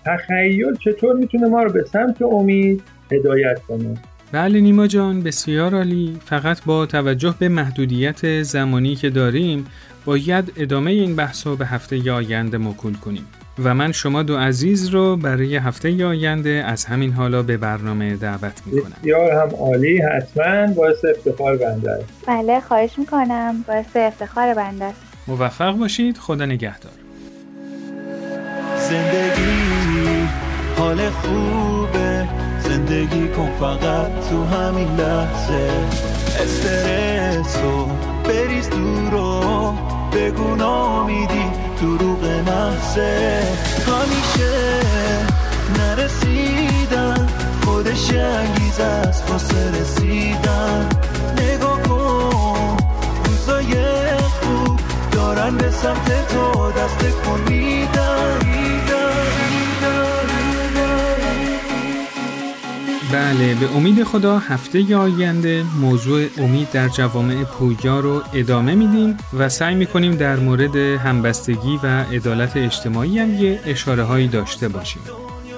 تخیل 0.05 0.75
چطور 0.75 1.15
می‌تونه 1.15 1.47
ما 1.47 1.63
رو 1.63 1.71
به 1.71 1.83
سمت 1.83 2.21
امید 2.21 2.83
هدایت 3.11 3.59
کنه؟ 3.59 3.97
بله 4.31 4.59
نیما 4.61 4.87
جان 4.87 5.21
بسیار 5.21 5.75
عالی. 5.75 6.17
فقط 6.25 6.63
با 6.63 6.85
توجه 6.85 7.35
به 7.39 7.49
محدودیت 7.49 8.43
زمانی 8.43 8.95
که 8.95 9.09
داریم 9.09 9.65
باید 10.05 10.53
ادامه 10.57 10.91
این 10.91 11.15
بحث 11.15 11.47
رو 11.47 11.55
به 11.55 11.65
هفته 11.65 12.11
آینده 12.11 12.57
موکول 12.57 12.93
کنیم. 12.93 13.25
و 13.63 13.73
من 13.73 13.91
شما 13.91 14.23
دو 14.23 14.37
عزیز 14.37 14.87
رو 14.89 15.17
برای 15.17 15.55
هفته 15.55 16.05
آینده 16.05 16.49
از 16.49 16.85
همین 16.85 17.11
حالا 17.11 17.43
به 17.43 17.57
برنامه 17.57 18.15
دعوت 18.15 18.61
می‌کنم. 18.65 18.93
بسیار 19.01 19.31
هم 19.31 19.49
عالی 19.55 19.97
حتما 19.97 20.73
باعث 20.73 21.05
افتخار 21.05 21.57
بنده 21.57 21.91
است. 21.91 22.23
بله 22.27 22.59
خواهش 22.59 22.99
می‌کنم. 22.99 23.65
باعث 23.67 23.95
افتخار 23.95 24.53
بنده 24.53 24.85
است. 24.85 25.01
موفق 25.27 25.77
باشید. 25.77 26.17
خدا 26.17 26.45
نگهدار. 26.45 26.91
زندگی 28.77 30.27
حال 30.77 31.09
خوبه 31.09 32.10
زندگی 32.91 33.27
کن 33.27 33.49
فقط 33.59 34.29
تو 34.29 34.45
همین 34.45 34.95
لحظه. 34.95 35.71
استرسو 36.39 37.87
بریز 38.23 38.69
دورو 38.69 39.73
بگو 40.13 40.55
نامیدی 40.55 41.45
دروغ 41.81 42.23
محضه 42.23 43.43
همیشه 43.87 44.79
نرسیدن 45.77 47.27
خودش 47.65 48.11
انگیز 48.11 48.79
است 48.79 49.31
واسه 49.31 49.81
رسیدن. 49.81 50.89
نگاه 51.37 51.81
کن 51.81 52.77
روزای 53.25 53.73
خوب 54.17 54.79
دارن 55.11 55.57
به 55.57 55.71
سمت 55.71 56.27
تو 56.27 56.71
دست 56.71 57.15
کن 57.25 57.53
بله 63.11 63.55
به 63.55 63.75
امید 63.75 64.03
خدا 64.03 64.39
هفته 64.39 64.95
آینده 64.95 65.65
موضوع 65.81 66.25
امید 66.37 66.71
در 66.71 66.87
جوامع 66.87 67.43
پویا 67.43 67.99
رو 67.99 68.21
ادامه 68.33 68.75
میدیم 68.75 69.17
و 69.39 69.49
سعی 69.49 69.75
می‌کنیم 69.75 70.15
در 70.15 70.35
مورد 70.35 70.75
همبستگی 70.75 71.79
و 71.83 71.87
عدالت 71.87 72.57
اجتماعی 72.57 73.19
هم 73.19 73.33
یه 73.33 73.59
اشاره 73.65 74.03
هایی 74.03 74.27
داشته 74.27 74.67
باشیم. 74.67 75.01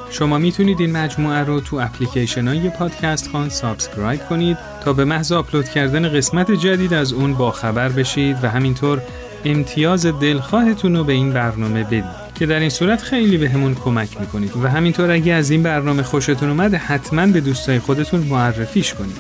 شما 0.09 0.37
می‌تونید 0.37 0.79
این 0.79 0.91
مجموعه 0.91 1.39
رو 1.39 1.59
تو 1.59 1.75
اپلیکیشن 1.75 2.47
های 2.47 2.69
پادکست 2.69 3.29
خوان 3.31 3.49
subscribe 3.49 4.25
کنید 4.29 4.57
تا 4.83 4.93
به 4.93 5.05
محض 5.05 5.31
آپلود 5.31 5.69
کردن 5.69 6.09
قسمت 6.09 6.51
جدید 6.51 6.93
از 6.93 7.13
اون 7.13 7.33
با 7.33 7.51
خبر 7.51 7.89
بشید 7.89 8.37
و 8.43 8.49
همینطور 8.49 9.01
امتیاز 9.45 10.05
دلخواهتون 10.05 10.95
رو 10.95 11.03
به 11.03 11.13
این 11.13 11.33
برنامه 11.33 11.83
بدید 11.83 12.22
که 12.35 12.45
در 12.45 12.59
این 12.59 12.69
صورت 12.69 13.01
خیلی 13.01 13.37
بهمون 13.37 13.75
کمک 13.75 14.21
می‌کنید. 14.21 14.57
و 14.57 14.67
همینطور 14.67 15.11
اگه 15.11 15.33
از 15.33 15.49
این 15.49 15.63
برنامه 15.63 16.03
خوشتون 16.03 16.49
اومد 16.49 16.73
حتما 16.73 17.27
به 17.27 17.41
دوستای 17.41 17.79
خودتون 17.79 18.19
معرفیش 18.19 18.93
کنید. 18.93 19.17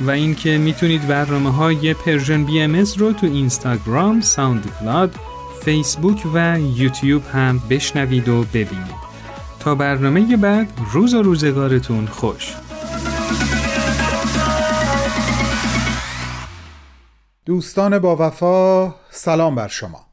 و 0.00 0.10
اینکه 0.10 0.58
می‌تونید 0.58 1.06
برنامه 1.06 1.52
های 1.52 1.94
Persian 1.94 2.44
BM 2.44 2.76
رو 2.96 3.12
تو 3.12 3.26
اینستاگرام، 3.26 4.20
SoundCloud، 4.20 5.14
فیسبوک 5.62 6.22
و 6.34 6.58
یوتیوب 6.60 7.22
هم 7.32 7.62
بشنوید 7.70 8.28
و 8.28 8.44
ببینید. 8.44 9.06
تا 9.60 9.74
برنامه 9.74 10.36
بعد 10.36 10.68
روز 10.92 11.14
و 11.14 11.22
روزگارتون 11.22 12.06
خوش. 12.06 12.54
دوستان 17.46 17.98
با 17.98 18.16
وفا 18.16 18.94
سلام 19.10 19.54
بر 19.54 19.68
شما. 19.68 20.05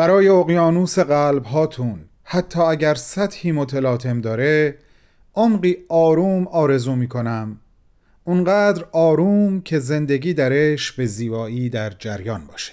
برای 0.00 0.28
اقیانوس 0.28 0.98
قلب 0.98 1.44
هاتون 1.44 2.00
حتی 2.24 2.60
اگر 2.60 2.94
سطحی 2.94 3.52
متلاطم 3.52 4.20
داره 4.20 4.78
عمقی 5.34 5.76
آروم 5.88 6.46
آرزو 6.46 6.96
می 6.96 7.08
کنم 7.08 7.60
اونقدر 8.24 8.84
آروم 8.92 9.60
که 9.60 9.78
زندگی 9.78 10.34
درش 10.34 10.92
به 10.92 11.06
زیبایی 11.06 11.68
در 11.68 11.90
جریان 11.90 12.46
باشه. 12.46 12.72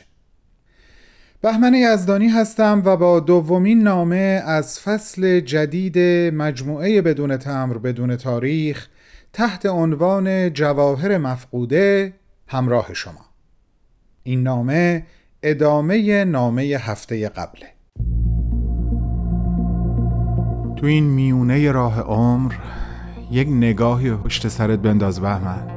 بهمن 1.42 1.74
یزدانی 1.74 2.28
هستم 2.28 2.82
و 2.86 2.98
با 2.98 3.20
دومین 3.20 3.84
نامه 3.84 4.44
از 4.46 4.80
فصل 4.80 5.40
جدید 5.40 6.00
مجموعه 6.34 7.02
بدون 7.02 7.38
تمر 7.38 7.78
بدون 7.78 8.16
تاریخ 8.16 8.88
تحت 9.34 9.66
عنوان 9.66 10.54
جواهر 10.54 11.18
مفقوده 11.18 12.14
همراه 12.48 12.94
شما. 12.94 13.26
این 14.24 14.44
نامه 14.44 15.06
ادامه 15.44 16.24
نامه 16.24 16.64
هفته 16.64 17.30
قبله. 17.30 17.68
تو 20.76 20.86
این 20.86 21.04
میونه 21.04 21.72
راه 21.72 22.02
عمر 22.02 22.54
یک 23.32 23.48
نگاهی 23.48 24.16
پشت 24.16 24.48
سرت 24.48 24.80
بنداز 24.80 25.22
بهمن. 25.22 25.77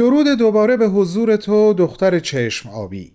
درود 0.00 0.28
دوباره 0.28 0.76
به 0.76 0.88
حضور 0.88 1.36
تو 1.36 1.72
دختر 1.72 2.18
چشم 2.18 2.68
آبی. 2.68 3.12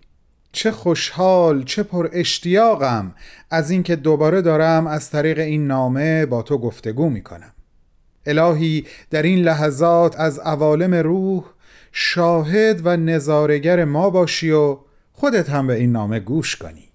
چه 0.51 0.71
خوشحال 0.71 1.63
چه 1.63 1.83
پر 1.83 2.09
اشتیاقم 2.13 3.15
از 3.49 3.71
اینکه 3.71 3.95
دوباره 3.95 4.41
دارم 4.41 4.87
از 4.87 5.09
طریق 5.09 5.39
این 5.39 5.67
نامه 5.67 6.25
با 6.25 6.41
تو 6.41 6.57
گفتگو 6.57 7.09
می 7.09 7.23
کنم 7.23 7.53
الهی 8.25 8.85
در 9.09 9.21
این 9.21 9.39
لحظات 9.39 10.19
از 10.19 10.39
عوالم 10.39 10.93
روح 10.95 11.43
شاهد 11.91 12.81
و 12.83 12.97
نظارگر 12.97 13.85
ما 13.85 14.09
باشی 14.09 14.51
و 14.51 14.77
خودت 15.13 15.49
هم 15.49 15.67
به 15.67 15.75
این 15.75 15.91
نامه 15.91 16.19
گوش 16.19 16.55
کنی. 16.55 16.89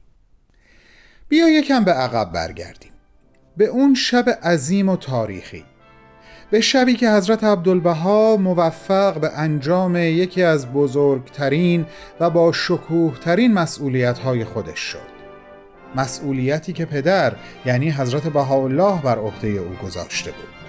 بیا 1.28 1.48
یکم 1.48 1.84
به 1.84 1.92
عقب 1.92 2.32
برگردیم. 2.32 2.92
به 3.56 3.66
اون 3.66 3.94
شب 3.94 4.38
عظیم 4.42 4.88
و 4.88 4.96
تاریخی 4.96 5.64
به 6.50 6.60
شبی 6.60 6.94
که 6.94 7.10
حضرت 7.10 7.44
عبدالبها 7.44 8.36
موفق 8.36 9.20
به 9.20 9.30
انجام 9.36 9.96
یکی 9.96 10.42
از 10.42 10.72
بزرگترین 10.72 11.86
و 12.20 12.30
با 12.30 12.52
شکوه 12.52 13.20
ترین 13.20 13.54
مسئولیت 13.54 14.18
های 14.18 14.44
خودش 14.44 14.78
شد. 14.78 15.10
مسئولیتی 15.96 16.72
که 16.72 16.84
پدر 16.84 17.32
یعنی 17.66 17.90
حضرت 17.90 18.22
بهاءالله 18.22 19.02
بر 19.02 19.18
عهده 19.18 19.48
او 19.48 19.86
گذاشته 19.86 20.30
بود. 20.30 20.60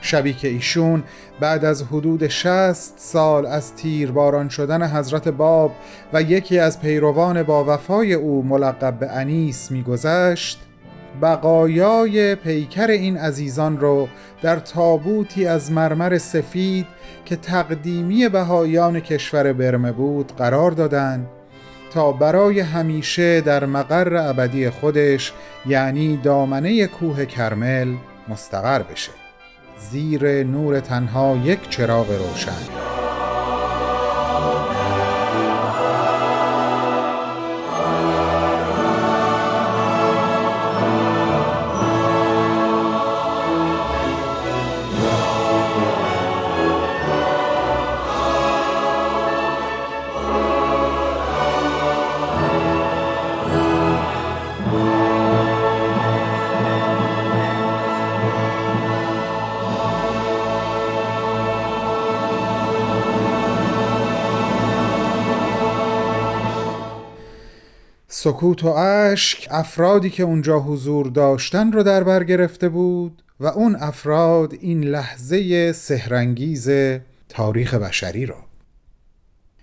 شبی 0.00 0.32
که 0.32 0.48
ایشون 0.48 1.02
بعد 1.40 1.64
از 1.64 1.82
حدود 1.82 2.28
شست 2.28 2.94
سال 2.96 3.46
از 3.46 3.74
تیرباران 3.74 4.48
شدن 4.48 4.82
حضرت 4.82 5.28
باب 5.28 5.72
و 6.12 6.22
یکی 6.22 6.58
از 6.58 6.80
پیروان 6.80 7.42
با 7.42 7.64
وفای 7.64 8.14
او 8.14 8.42
ملقب 8.42 8.98
به 8.98 9.10
انیس 9.10 9.70
میگذشت 9.70 10.63
بقایای 11.22 12.34
پیکر 12.34 12.86
این 12.86 13.16
عزیزان 13.16 13.80
رو 13.80 14.08
در 14.42 14.56
تابوتی 14.56 15.46
از 15.46 15.72
مرمر 15.72 16.18
سفید 16.18 16.86
که 17.24 17.36
تقدیمی 17.36 18.28
بهایان 18.28 19.00
کشور 19.00 19.52
برمه 19.52 19.92
بود 19.92 20.32
قرار 20.36 20.70
دادند 20.70 21.26
تا 21.90 22.12
برای 22.12 22.60
همیشه 22.60 23.40
در 23.40 23.66
مقر 23.66 24.16
ابدی 24.16 24.70
خودش 24.70 25.32
یعنی 25.66 26.16
دامنه 26.16 26.86
کوه 26.86 27.24
کرمل 27.24 27.94
مستقر 28.28 28.82
بشه. 28.82 29.12
زیر 29.90 30.44
نور 30.44 30.80
تنها 30.80 31.36
یک 31.44 31.68
چراغ 31.68 32.10
روشن. 32.10 33.03
سکوت 68.24 68.64
و 68.64 68.68
اشک 68.68 69.48
افرادی 69.50 70.10
که 70.10 70.22
اونجا 70.22 70.60
حضور 70.60 71.06
داشتن 71.06 71.72
رو 71.72 71.82
در 71.82 72.04
بر 72.04 72.24
گرفته 72.24 72.68
بود 72.68 73.22
و 73.40 73.46
اون 73.46 73.76
افراد 73.76 74.54
این 74.60 74.84
لحظه 74.84 75.72
سهرنگیز 75.72 76.70
تاریخ 77.28 77.74
بشری 77.74 78.26
رو 78.26 78.34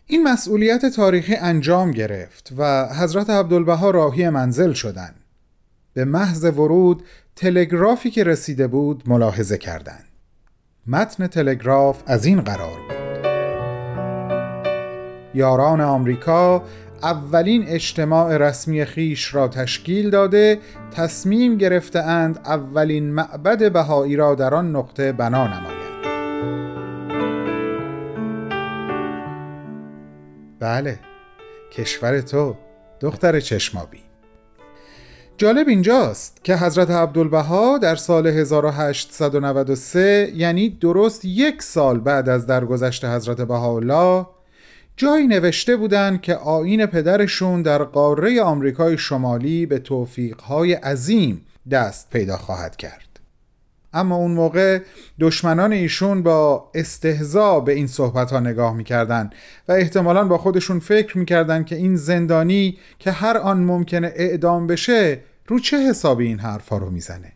این 0.05 0.23
مسئولیت 0.23 0.85
تاریخی 0.85 1.35
انجام 1.35 1.91
گرفت 1.91 2.53
و 2.57 2.89
حضرت 2.93 3.29
عبدالبها 3.29 3.91
راهی 3.91 4.29
منزل 4.29 4.73
شدند. 4.73 5.15
به 5.93 6.05
محض 6.05 6.43
ورود 6.43 7.03
تلگرافی 7.35 8.11
که 8.11 8.23
رسیده 8.23 8.67
بود 8.67 9.03
ملاحظه 9.07 9.57
کردند. 9.57 10.05
متن 10.87 11.27
تلگراف 11.27 12.03
از 12.05 12.25
این 12.25 12.41
قرار 12.41 12.77
بود 12.79 13.01
یاران 15.33 15.81
آمریکا 15.81 16.63
اولین 17.03 17.63
اجتماع 17.67 18.37
رسمی 18.37 18.85
خیش 18.85 19.35
را 19.35 19.47
تشکیل 19.47 20.09
داده 20.09 20.59
تصمیم 20.95 21.57
گرفتهاند 21.57 22.39
اولین 22.45 23.13
معبد 23.13 23.71
بهایی 23.71 24.15
را 24.15 24.35
در 24.35 24.53
آن 24.53 24.75
نقطه 24.75 25.11
بنا 25.11 25.47
نمایند 25.47 25.81
بله 30.59 30.99
کشور 31.71 32.21
تو 32.21 32.55
دختر 32.99 33.39
چشمابی 33.39 33.99
جالب 35.37 35.67
اینجاست 35.67 36.45
که 36.45 36.55
حضرت 36.55 36.91
عبدالبها 36.91 37.77
در 37.77 37.95
سال 37.95 38.27
1893 38.27 40.31
یعنی 40.35 40.69
درست 40.69 41.25
یک 41.25 41.61
سال 41.61 41.99
بعد 41.99 42.29
از 42.29 42.47
درگذشت 42.47 43.05
حضرت 43.05 43.41
بهاءالله 43.41 44.25
جایی 45.01 45.27
نوشته 45.27 45.75
بودند 45.75 46.21
که 46.21 46.35
آین 46.35 46.85
پدرشون 46.85 47.61
در 47.61 47.83
قاره 47.83 48.41
آمریکای 48.41 48.97
شمالی 48.97 49.65
به 49.65 49.79
توفیقهای 49.79 50.73
عظیم 50.73 51.45
دست 51.71 52.09
پیدا 52.09 52.37
خواهد 52.37 52.75
کرد. 52.75 53.19
اما 53.93 54.15
اون 54.15 54.31
موقع 54.31 54.79
دشمنان 55.19 55.71
ایشون 55.71 56.23
با 56.23 56.71
استهزا 56.75 57.59
به 57.59 57.73
این 57.73 57.87
صحبت 57.87 58.31
ها 58.31 58.39
نگاه 58.39 58.73
می‌کردن 58.73 59.29
و 59.67 59.71
احتمالا 59.71 60.23
با 60.23 60.37
خودشون 60.37 60.79
فکر 60.79 61.17
می‌کردن 61.17 61.63
که 61.63 61.75
این 61.75 61.95
زندانی 61.95 62.77
که 62.99 63.11
هر 63.11 63.37
آن 63.37 63.63
ممکنه 63.63 64.13
اعدام 64.15 64.67
بشه 64.67 65.19
رو 65.47 65.59
چه 65.59 65.77
حسابی 65.77 66.27
این 66.27 66.39
حرفا 66.39 66.77
رو 66.77 66.89
می‌زنه. 66.89 67.33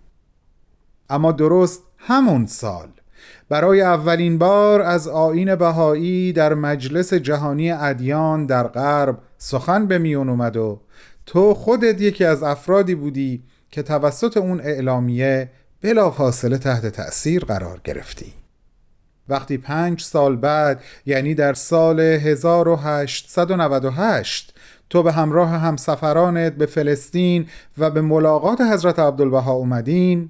اما 1.09 1.31
درست 1.31 1.83
همون 1.97 2.45
سال 2.45 2.89
برای 3.49 3.81
اولین 3.81 4.37
بار 4.37 4.81
از 4.81 5.07
آین 5.07 5.55
بهایی 5.55 6.33
در 6.33 6.53
مجلس 6.53 7.13
جهانی 7.13 7.71
ادیان 7.71 8.45
در 8.45 8.67
غرب 8.67 9.17
سخن 9.37 9.87
به 9.87 9.97
میون 9.97 10.29
اومد 10.29 10.57
و 10.57 10.79
تو 11.25 11.53
خودت 11.53 12.01
یکی 12.01 12.25
از 12.25 12.43
افرادی 12.43 12.95
بودی 12.95 13.43
که 13.71 13.83
توسط 13.83 14.37
اون 14.37 14.61
اعلامیه 14.61 15.49
بلا 15.81 16.11
فاصله 16.11 16.57
تحت 16.57 16.85
تأثیر 16.85 17.45
قرار 17.45 17.81
گرفتی. 17.83 18.33
وقتی 19.29 19.57
پنج 19.57 20.01
سال 20.01 20.35
بعد 20.35 20.83
یعنی 21.05 21.35
در 21.35 21.53
سال 21.53 21.99
1898 21.99 24.53
تو 24.89 25.03
به 25.03 25.11
همراه 25.11 25.49
همسفرانت 25.49 26.53
به 26.53 26.65
فلسطین 26.65 27.47
و 27.77 27.89
به 27.89 28.01
ملاقات 28.01 28.61
حضرت 28.61 28.99
عبدالبها 28.99 29.51
اومدین 29.51 30.29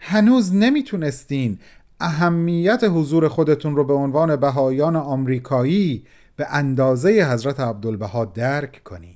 هنوز 0.00 0.54
نمی‌تونستین 0.54 1.58
اهمیت 2.00 2.84
حضور 2.84 3.28
خودتون 3.28 3.76
رو 3.76 3.84
به 3.84 3.92
عنوان 3.92 4.36
بهایان 4.36 4.96
آمریکایی 4.96 6.04
به 6.36 6.46
اندازه 6.50 7.10
حضرت 7.32 7.60
عبدالبها 7.60 8.24
درک 8.24 8.84
کنین. 8.84 9.14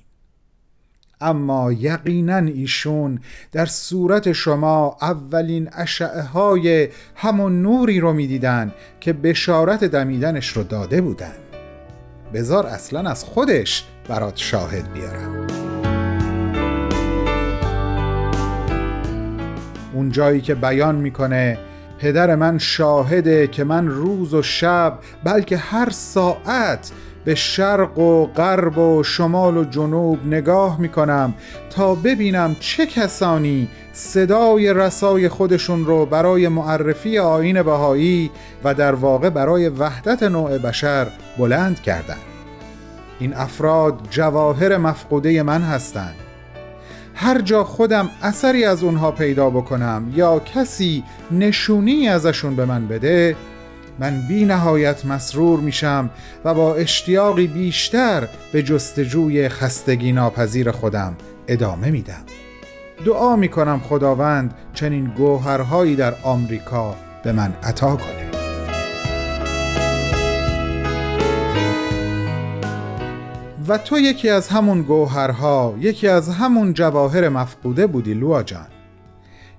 اما 1.21 1.71
یقینا 1.71 2.37
ایشون 2.37 3.19
در 3.51 3.65
صورت 3.65 4.31
شما 4.31 4.97
اولین 5.01 5.69
اشعه 5.73 6.21
های 6.21 6.89
همون 7.15 7.61
نوری 7.61 7.99
رو 7.99 8.13
می‌دیدن 8.13 8.73
که 8.99 9.13
بشارت 9.13 9.83
دمیدنش 9.83 10.47
رو 10.47 10.63
داده 10.63 11.01
بودن. 11.01 11.35
بزار 12.33 12.65
اصلا 12.65 13.09
از 13.09 13.23
خودش 13.23 13.85
برات 14.07 14.37
شاهد 14.37 14.93
بیارم. 14.93 15.47
اون 19.93 20.11
جایی 20.11 20.41
که 20.41 20.55
بیان 20.55 20.95
می‌کنه 20.95 21.57
پدر 21.99 22.35
من 22.35 22.57
شاهده 22.57 23.47
که 23.47 23.63
من 23.63 23.87
روز 23.87 24.33
و 24.33 24.41
شب 24.41 24.99
بلکه 25.23 25.57
هر 25.57 25.89
ساعت 25.89 26.91
به 27.25 27.35
شرق 27.35 27.97
و 27.97 28.25
غرب 28.25 28.77
و 28.77 29.03
شمال 29.03 29.57
و 29.57 29.63
جنوب 29.63 30.25
نگاه 30.25 30.81
می‌کنم 30.81 31.33
تا 31.69 31.95
ببینم 31.95 32.55
چه 32.59 32.85
کسانی 32.85 33.67
صدای 33.93 34.73
رسای 34.73 35.29
خودشون 35.29 35.85
رو 35.85 36.05
برای 36.05 36.47
معرفی 36.47 37.19
آین 37.19 37.63
بهایی 37.63 38.31
و 38.63 38.73
در 38.73 38.95
واقع 38.95 39.29
برای 39.29 39.69
وحدت 39.69 40.23
نوع 40.23 40.57
بشر 40.57 41.07
بلند 41.37 41.81
کردند. 41.81 42.17
این 43.19 43.33
افراد 43.33 43.99
جواهر 44.09 44.77
مفقوده 44.77 45.43
من 45.43 45.61
هستند 45.61 46.15
هر 47.21 47.41
جا 47.41 47.63
خودم 47.63 48.09
اثری 48.21 48.65
از 48.65 48.83
اونها 48.83 49.11
پیدا 49.11 49.49
بکنم 49.49 50.11
یا 50.15 50.39
کسی 50.39 51.03
نشونی 51.31 52.09
ازشون 52.09 52.55
به 52.55 52.65
من 52.65 52.87
بده 52.87 53.35
من 53.99 54.21
بی 54.27 54.45
نهایت 54.45 55.05
مسرور 55.05 55.59
میشم 55.59 56.09
و 56.45 56.53
با 56.53 56.75
اشتیاقی 56.75 57.47
بیشتر 57.47 58.27
به 58.53 58.63
جستجوی 58.63 59.49
خستگی 59.49 60.11
ناپذیر 60.11 60.71
خودم 60.71 61.15
ادامه 61.47 61.91
میدم. 61.91 62.23
دعا 63.05 63.35
می‌کنم 63.35 63.81
خداوند 63.89 64.53
چنین 64.73 65.05
گوهرهایی 65.05 65.95
در 65.95 66.13
آمریکا 66.23 66.95
به 67.23 67.31
من 67.31 67.53
عطا 67.63 67.95
کنه. 67.95 68.38
و 73.69 73.77
تو 73.77 73.99
یکی 73.99 74.29
از 74.29 74.47
همون 74.47 74.81
گوهرها 74.81 75.75
یکی 75.79 76.07
از 76.07 76.29
همون 76.29 76.73
جواهر 76.73 77.29
مفقوده 77.29 77.87
بودی 77.87 78.13
لوا 78.13 78.43
جان. 78.43 78.67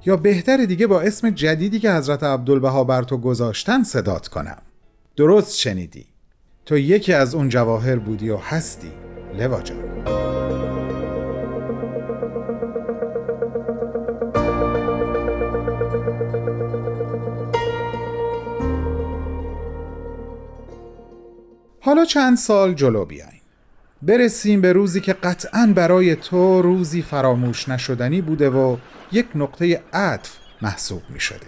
یا 0.07 0.17
بهتر 0.17 0.57
دیگه 0.57 0.87
با 0.87 1.01
اسم 1.01 1.31
جدیدی 1.31 1.79
که 1.79 1.93
حضرت 1.93 2.23
عبدالبها 2.23 2.85
بر 2.85 3.03
تو 3.03 3.19
گذاشتن 3.19 3.83
صدات 3.83 4.29
کنم. 4.29 4.57
درست 5.17 5.59
شنیدی. 5.59 6.07
تو 6.67 6.79
یکی 6.79 7.13
از 7.13 7.35
اون 7.35 7.49
جواهر 7.49 7.97
بودی 7.97 8.31
و 8.31 8.37
هستی 8.37 8.93
لوا 9.39 9.63
جان. 9.63 9.79
حالا 21.81 22.05
چند 22.05 22.37
سال 22.37 22.75
جلو 22.75 23.05
بیاین. 23.05 23.39
برسیم 24.03 24.61
به 24.61 24.72
روزی 24.72 25.01
که 25.01 25.12
قطعا 25.12 25.72
برای 25.76 26.16
تو 26.16 26.62
روزی 26.62 27.03
فراموش 27.03 27.68
نشدنی 27.68 28.20
بوده 28.20 28.51
و 28.51 28.76
یک 29.12 29.26
نقطه 29.34 29.82
عطف 29.92 30.36
محسوب 30.62 31.03
می 31.11 31.20
شده 31.20 31.46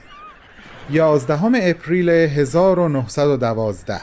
11 0.90 1.44
اپریل 1.44 2.08
1912 2.08 4.00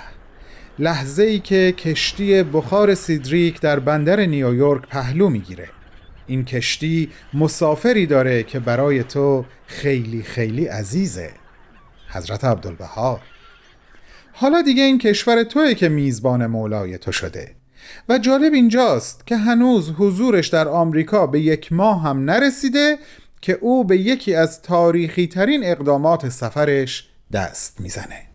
لحظه 0.79 1.23
ای 1.23 1.39
که 1.39 1.71
کشتی 1.71 2.43
بخار 2.43 2.95
سیدریک 2.95 3.61
در 3.61 3.79
بندر 3.79 4.19
نیویورک 4.19 4.87
پهلو 4.87 5.29
می‌گیره. 5.29 5.69
این 6.27 6.45
کشتی 6.45 7.09
مسافری 7.33 8.05
داره 8.05 8.43
که 8.43 8.59
برای 8.59 9.03
تو 9.03 9.45
خیلی 9.67 10.23
خیلی 10.23 10.65
عزیزه. 10.65 11.31
حضرت 12.09 12.43
عبدالبها. 12.43 13.21
حالا 14.33 14.61
دیگه 14.61 14.83
این 14.83 14.97
کشور 14.97 15.43
توی 15.43 15.75
که 15.75 15.89
میزبان 15.89 16.45
مولای 16.45 16.97
تو 16.97 17.11
شده. 17.11 17.58
و 18.09 18.17
جالب 18.17 18.53
اینجاست 18.53 19.27
که 19.27 19.37
هنوز 19.37 19.91
حضورش 19.97 20.47
در 20.47 20.67
آمریکا 20.67 21.27
به 21.27 21.39
یک 21.39 21.73
ماه 21.73 22.03
هم 22.03 22.25
نرسیده 22.25 22.97
که 23.41 23.57
او 23.61 23.83
به 23.83 23.97
یکی 23.97 24.35
از 24.35 24.61
تاریخی 24.61 25.27
ترین 25.27 25.61
اقدامات 25.63 26.29
سفرش 26.29 27.09
دست 27.33 27.81
می‌زنه. 27.81 28.29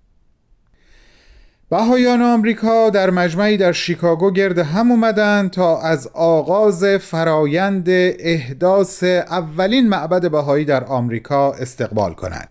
بهایان 1.70 2.22
آمریکا 2.22 2.90
در 2.90 3.10
مجمعی 3.10 3.56
در 3.56 3.72
شیکاگو 3.72 4.30
گرد 4.30 4.58
هم 4.58 4.90
اومدن 4.90 5.48
تا 5.48 5.80
از 5.80 6.06
آغاز 6.14 6.84
فرایند 6.84 7.86
احداث 8.18 9.02
اولین 9.04 9.88
معبد 9.88 10.30
بهایی 10.30 10.64
در 10.64 10.84
آمریکا 10.84 11.52
استقبال 11.52 12.14
کنند. 12.14 12.48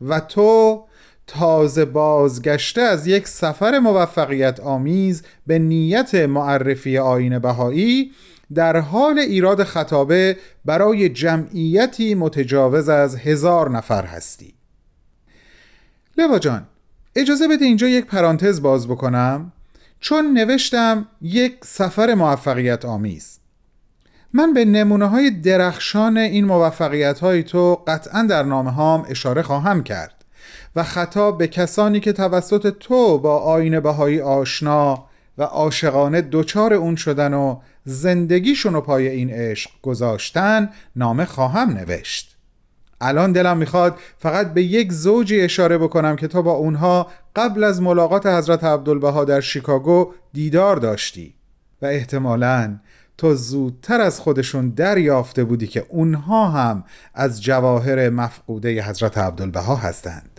و 0.00 0.20
تو 0.20 0.84
تازه 1.38 1.84
بازگشته 1.84 2.80
از 2.80 3.06
یک 3.06 3.28
سفر 3.28 3.78
موفقیت 3.78 4.60
آمیز 4.60 5.22
به 5.46 5.58
نیت 5.58 6.14
معرفی 6.14 6.98
آین 6.98 7.38
بهایی 7.38 8.12
در 8.54 8.76
حال 8.76 9.18
ایراد 9.18 9.64
خطابه 9.64 10.36
برای 10.64 11.08
جمعیتی 11.08 12.14
متجاوز 12.14 12.88
از 12.88 13.16
هزار 13.16 13.70
نفر 13.70 14.04
هستی. 14.04 14.54
لوا 16.18 16.38
جان 16.38 16.66
اجازه 17.16 17.48
بده 17.48 17.64
اینجا 17.64 17.88
یک 17.88 18.04
پرانتز 18.04 18.62
باز 18.62 18.88
بکنم 18.88 19.52
چون 20.00 20.32
نوشتم 20.32 21.06
یک 21.20 21.56
سفر 21.64 22.14
موفقیت 22.14 22.84
آمیز. 22.84 23.38
من 24.32 24.52
به 24.52 24.64
نمونه 24.64 25.06
های 25.06 25.30
درخشان 25.30 26.16
این 26.18 26.44
موفقیت 26.44 27.20
های 27.20 27.42
تو 27.42 27.74
قطعا 27.86 28.22
در 28.22 28.42
نامه 28.42 28.70
هام 28.70 29.06
اشاره 29.08 29.42
خواهم 29.42 29.82
کرد. 29.82 30.21
و 30.76 30.82
خطاب 30.82 31.38
به 31.38 31.48
کسانی 31.48 32.00
که 32.00 32.12
توسط 32.12 32.76
تو 32.80 33.18
با 33.18 33.38
آین 33.38 33.80
بهایی 33.80 34.20
آشنا 34.20 35.04
و 35.38 35.42
عاشقانه 35.42 36.20
دوچار 36.20 36.74
اون 36.74 36.96
شدن 36.96 37.34
و 37.34 37.60
زندگیشون 37.84 38.74
رو 38.74 38.80
پای 38.80 39.08
این 39.08 39.30
عشق 39.30 39.70
گذاشتن 39.82 40.70
نامه 40.96 41.24
خواهم 41.24 41.70
نوشت. 41.70 42.36
الان 43.00 43.32
دلم 43.32 43.56
می‌خواد 43.56 43.98
فقط 44.18 44.54
به 44.54 44.62
یک 44.62 44.92
زوجی 44.92 45.40
اشاره 45.40 45.78
بکنم 45.78 46.16
که 46.16 46.28
تو 46.28 46.42
با 46.42 46.52
اونها 46.52 47.06
قبل 47.36 47.64
از 47.64 47.82
ملاقات 47.82 48.26
حضرت 48.26 48.64
عبدالبها 48.64 49.24
در 49.24 49.40
شیکاگو 49.40 50.12
دیدار 50.32 50.76
داشتی 50.76 51.34
و 51.82 51.86
احتمالاً 51.86 52.78
تو 53.18 53.34
زودتر 53.34 54.00
از 54.00 54.20
خودشون 54.20 54.68
دریافته 54.68 55.44
بودی 55.44 55.66
که 55.66 55.86
اونها 55.88 56.48
هم 56.48 56.84
از 57.14 57.42
جواهر 57.42 58.10
مفقوده 58.10 58.82
حضرت 58.82 59.18
عبدالبها 59.18 59.76
هستند. 59.76 60.31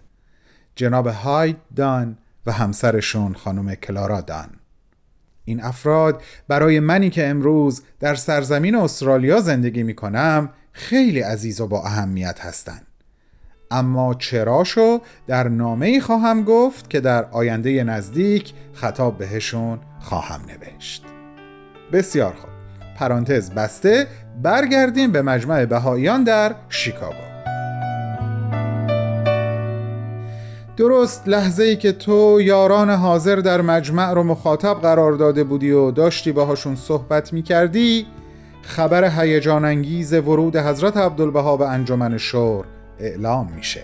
جناب 0.76 1.08
هاید 1.08 1.58
دان 1.76 2.18
و 2.46 2.52
همسرشون 2.52 3.34
خانم 3.34 3.76
کلارا 3.76 4.22
دان. 4.22 4.50
این 5.46 5.64
افراد 5.64 6.22
برای 6.48 6.80
منی 6.80 7.10
که 7.10 7.28
امروز 7.28 7.82
در 8.00 8.16
سرزمین 8.16 8.76
استرالیا 8.76 9.40
زندگی 9.40 9.84
می 9.84 9.96
کنم 9.96 10.50
خیلی 10.72 11.20
عزیز 11.20 11.62
و 11.62 11.68
با 11.68 11.84
اهمیت 11.84 12.40
هستند. 12.40 12.88
اما 13.72 14.14
چراشو 14.14 15.02
در 15.28 15.48
نامه 15.48 15.86
ای 15.86 16.02
خواهم 16.02 16.44
گفت 16.44 16.90
که 16.90 17.00
در 17.00 17.26
آینده 17.26 17.84
نزدیک 17.84 18.54
خطاب 18.74 19.18
بهشون 19.18 19.80
خواهم 20.00 20.42
نوشت. 20.42 21.04
بسیار 21.92 22.34
خوب. 22.34 22.50
پرانتز 22.98 23.52
بسته 23.52 24.08
برگردیم 24.42 25.12
به 25.12 25.22
مجمع 25.22 25.66
بهاییان 25.66 26.24
در 26.24 26.56
شیکاگو. 26.70 27.23
درست 30.78 31.28
لحظه 31.28 31.64
ای 31.64 31.76
که 31.76 31.92
تو 31.92 32.42
یاران 32.42 32.90
حاضر 32.90 33.36
در 33.36 33.62
مجمع 33.62 34.14
رو 34.14 34.24
مخاطب 34.24 34.74
قرار 34.82 35.14
داده 35.14 35.44
بودی 35.44 35.72
و 35.72 35.92
داشتی 35.92 36.32
باهاشون 36.32 36.76
صحبت 36.76 37.34
می 37.34 37.44
کردی 37.44 38.06
خبر 38.62 39.22
هیجان 39.22 39.66
انگیز 39.66 40.14
ورود 40.14 40.56
حضرت 40.56 40.98
عبدالبها 40.98 41.58
به 41.58 41.70
انجمن 41.70 42.18
شور 42.18 42.66
اعلام 43.00 43.52
میشه. 43.56 43.84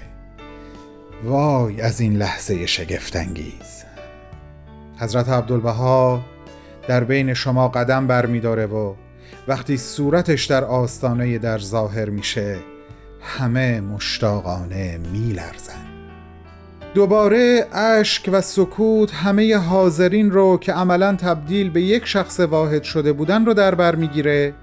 وای 1.24 1.82
از 1.82 2.02
این 2.02 2.18
لحظه 2.18 2.66
شگفتانگیز. 2.66 3.84
حضرت 5.00 5.30
عبدالبها 5.30 6.22
در 6.88 7.04
بین 7.04 7.34
شما 7.34 7.68
قدم 7.68 8.08
برمیداره 8.08 8.66
و 8.66 8.94
وقتی 9.48 9.78
صورتش 9.78 10.46
در 10.46 10.64
آستانه 10.64 11.38
در 11.38 11.60
ظاهر 11.60 12.10
میشه 12.10 12.58
همه 13.22 13.82
مشتاقانه 13.82 15.00
میلرزن. 15.14 15.89
دوباره 16.94 17.68
اشک 17.74 18.30
و 18.34 18.42
سکوت 18.42 19.14
همه 19.14 19.58
حاضرین 19.58 20.32
رو 20.32 20.58
که 20.58 20.74
عملا 20.74 21.16
تبدیل 21.16 21.70
به 21.70 21.82
یک 21.82 22.06
شخص 22.06 22.40
واحد 22.40 22.84
شده 22.84 23.14
بودن 23.14 23.46
رو 23.46 23.54
در 23.54 23.76
بر 23.76 23.96
می‌گیره 23.96 24.54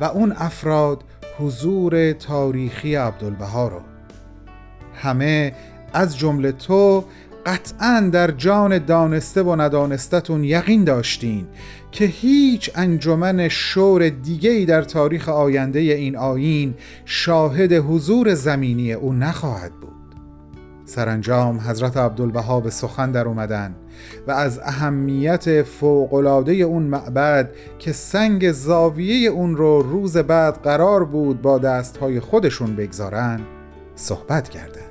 و 0.00 0.04
اون 0.04 0.32
افراد 0.32 1.04
حضور 1.38 2.12
تاریخی 2.12 2.94
عبدالبها 2.94 3.68
رو. 3.68 3.80
همه 4.94 5.52
از 5.92 6.18
جمله 6.18 6.52
تو 6.52 7.04
قطعا 7.46 8.10
در 8.12 8.30
جان 8.30 8.78
دانسته 8.78 9.42
و 9.42 9.60
ندانستتون 9.60 10.44
یقین 10.44 10.84
داشتین 10.84 11.46
که 11.92 12.04
هیچ 12.04 12.70
انجمن 12.74 13.48
شور 13.48 14.08
دیگهی 14.08 14.66
در 14.66 14.82
تاریخ 14.82 15.28
آینده 15.28 15.78
این 15.78 16.16
آین 16.16 16.74
شاهد 17.04 17.72
حضور 17.72 18.34
زمینی 18.34 18.92
او 18.92 19.12
نخواهد 19.12 19.72
بود. 19.72 19.95
سرانجام 20.86 21.60
حضرت 21.60 21.96
عبدالبها 21.96 22.60
به 22.60 22.70
سخن 22.70 23.10
در 23.10 23.26
اومدن 23.26 23.74
و 24.26 24.30
از 24.30 24.58
اهمیت 24.58 25.62
فوقلاده 25.62 26.52
اون 26.52 26.82
معبد 26.82 27.50
که 27.78 27.92
سنگ 27.92 28.52
زاویه 28.52 29.30
اون 29.30 29.56
رو 29.56 29.82
روز 29.82 30.16
بعد 30.16 30.54
قرار 30.54 31.04
بود 31.04 31.42
با 31.42 31.58
دستهای 31.58 32.20
خودشون 32.20 32.76
بگذارن 32.76 33.40
صحبت 33.94 34.48
کردند. 34.48 34.82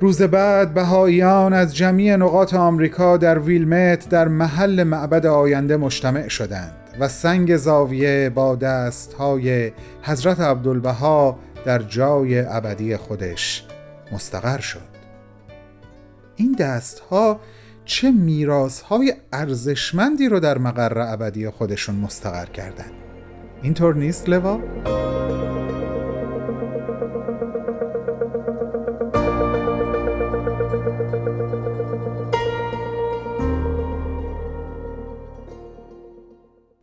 روز 0.00 0.22
بعد 0.22 0.74
بهاییان 0.74 1.52
از 1.52 1.76
جمعی 1.76 2.16
نقاط 2.16 2.54
آمریکا 2.54 3.16
در 3.16 3.38
ویلمت 3.38 4.08
در 4.08 4.28
محل 4.28 4.82
معبد 4.82 5.26
آینده 5.26 5.76
مجتمع 5.76 6.28
شدند 6.28 6.76
و 7.00 7.08
سنگ 7.08 7.56
زاویه 7.56 8.30
با 8.34 8.56
دستهای 8.56 9.72
حضرت 10.02 10.40
عبدالبها 10.40 11.38
در 11.64 11.78
جای 11.78 12.38
ابدی 12.38 12.96
خودش 12.96 13.64
مستقر 14.12 14.60
شد 14.60 14.96
این 16.36 16.52
دستها 16.52 17.40
چه 17.84 18.10
میراث 18.10 18.80
های 18.80 19.14
ارزشمندی 19.32 20.28
رو 20.28 20.40
در 20.40 20.58
مقر 20.58 21.12
ابدی 21.12 21.50
خودشون 21.50 21.94
مستقر 21.94 22.46
کردن 22.46 22.90
اینطور 23.62 23.94
نیست 23.94 24.28
لوا؟ 24.28 24.60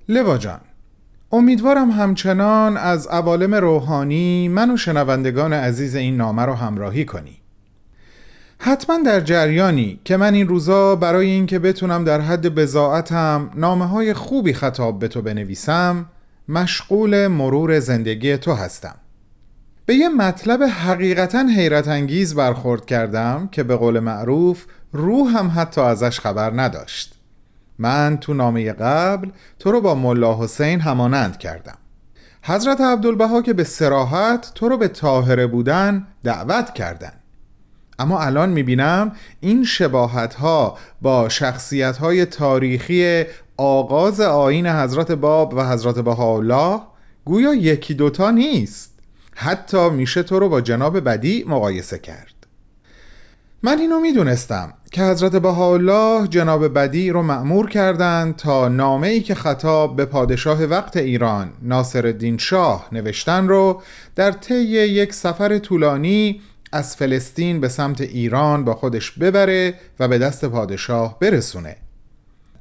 لوا 0.09 0.37
جان 0.37 0.61
امیدوارم 1.33 1.91
همچنان 1.91 2.77
از 2.77 3.07
عوالم 3.07 3.55
روحانی 3.55 4.47
من 4.47 4.71
و 4.71 4.77
شنوندگان 4.77 5.53
عزیز 5.53 5.95
این 5.95 6.17
نامه 6.17 6.41
رو 6.41 6.53
همراهی 6.53 7.05
کنی. 7.05 7.37
حتما 8.59 8.99
در 9.05 9.19
جریانی 9.19 9.99
که 10.03 10.17
من 10.17 10.33
این 10.33 10.47
روزا 10.47 10.95
برای 10.95 11.27
اینکه 11.27 11.59
بتونم 11.59 12.03
در 12.03 12.21
حد 12.21 12.55
بزاعتم 12.55 13.51
نامه 13.55 13.85
های 13.85 14.13
خوبی 14.13 14.53
خطاب 14.53 14.99
به 14.99 15.07
تو 15.07 15.21
بنویسم 15.21 16.05
مشغول 16.49 17.27
مرور 17.27 17.79
زندگی 17.79 18.37
تو 18.37 18.53
هستم. 18.53 18.95
به 19.85 19.95
یه 19.95 20.09
مطلب 20.09 20.63
حقیقتا 20.63 21.45
حیرت 21.55 21.87
انگیز 21.87 22.35
برخورد 22.35 22.85
کردم 22.85 23.49
که 23.51 23.63
به 23.63 23.75
قول 23.75 23.99
معروف 23.99 24.65
روحم 24.91 25.51
حتی 25.55 25.81
ازش 25.81 26.19
خبر 26.19 26.61
نداشت. 26.61 27.22
من 27.79 28.17
تو 28.21 28.33
نامه 28.33 28.73
قبل 28.73 29.29
تو 29.59 29.71
رو 29.71 29.81
با 29.81 29.95
ملا 29.95 30.43
حسین 30.43 30.79
همانند 30.79 31.37
کردم. 31.37 31.77
حضرت 32.43 32.81
عبدالبها 32.81 33.41
که 33.41 33.53
به 33.53 33.63
سراحت 33.63 34.51
تو 34.55 34.69
رو 34.69 34.77
به 34.77 34.87
طاهره 34.87 35.47
بودن 35.47 36.07
دعوت 36.23 36.73
کردن. 36.73 37.13
اما 37.99 38.19
الان 38.19 38.49
می‌بینم 38.49 39.11
این 39.39 39.63
شباهت 39.63 40.33
ها 40.33 40.77
با 41.01 41.29
شخصیت 41.29 41.97
های 41.97 42.25
تاریخی 42.25 43.23
آغاز 43.57 44.21
آین 44.21 44.67
حضرت 44.67 45.11
باب 45.11 45.53
و 45.53 45.69
حضرت 45.69 45.99
بهاءالله 45.99 46.81
گویا 47.25 47.53
یکی 47.53 47.93
دوتا 47.93 48.31
نیست. 48.31 48.93
حتی 49.35 49.89
میشه 49.89 50.23
تو 50.23 50.39
رو 50.39 50.49
با 50.49 50.61
جناب 50.61 50.99
بدی 50.99 51.43
مقایسه 51.47 51.99
کرد. 51.99 52.33
من 53.63 53.79
اینو 53.79 53.99
می‌دونستم. 53.99 54.73
که 54.93 55.03
حضرت 55.03 55.35
بهاءالله 55.35 56.27
جناب 56.27 56.73
بدی 56.73 57.09
رو 57.09 57.21
مأمور 57.21 57.69
کردند 57.69 58.35
تا 58.35 58.67
نامه 58.67 59.07
ای 59.07 59.21
که 59.21 59.35
خطاب 59.35 59.95
به 59.95 60.05
پادشاه 60.05 60.63
وقت 60.63 60.97
ایران 60.97 61.49
ناصر 61.61 62.05
الدین 62.07 62.37
شاه 62.37 62.87
نوشتن 62.91 63.47
رو 63.47 63.81
در 64.15 64.31
طی 64.31 64.55
یک 64.71 65.13
سفر 65.13 65.57
طولانی 65.57 66.41
از 66.71 66.95
فلسطین 66.95 67.61
به 67.61 67.69
سمت 67.69 68.01
ایران 68.01 68.65
با 68.65 68.73
خودش 68.73 69.11
ببره 69.11 69.73
و 69.99 70.07
به 70.07 70.17
دست 70.17 70.45
پادشاه 70.45 71.19
برسونه. 71.19 71.75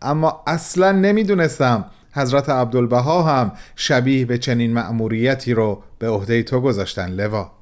اما 0.02 0.42
اصلا 0.46 0.92
نمی‌دونستم 0.92 1.84
حضرت 2.12 2.48
عبدالبها 2.48 3.22
هم 3.22 3.52
شبیه 3.76 4.24
به 4.24 4.38
چنین 4.38 4.72
مأموریتی 4.72 5.54
رو 5.54 5.82
به 5.98 6.08
عهده 6.08 6.42
تو 6.42 6.60
گذاشتن 6.60 7.10
لوا. 7.10 7.61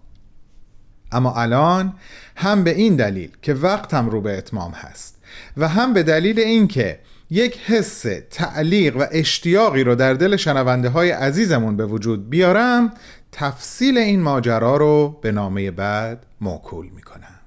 اما 1.13 1.35
الان 1.35 1.95
هم 2.37 2.65
به 2.65 2.71
این 2.71 2.97
دلیل 2.97 3.31
که 3.43 3.55
وقتم 3.55 4.11
رو 4.11 4.21
به 4.21 4.39
اتمام 4.39 4.73
هست 4.73 5.23
و 5.57 5.69
هم 5.69 5.93
به 5.93 6.03
دلیل 6.03 6.41
اینکه 6.41 6.99
یک 7.31 7.59
حس 7.59 8.07
تعلیق 8.31 8.97
و 8.97 9.07
اشتیاقی 9.11 9.85
رو 9.85 9.95
در 9.95 10.15
دل 10.15 10.37
شنونده 10.37 10.89
های 10.89 11.11
عزیزمون 11.11 11.77
به 11.77 11.87
وجود 11.87 12.31
بیارم 12.31 12.93
تفصیل 13.33 13.99
این 13.99 14.21
ماجرا 14.21 14.77
رو 14.77 15.19
به 15.23 15.33
نامه 15.33 15.71
بعد 15.71 16.27
موکول 16.41 16.89
می‌کنم. 16.89 17.41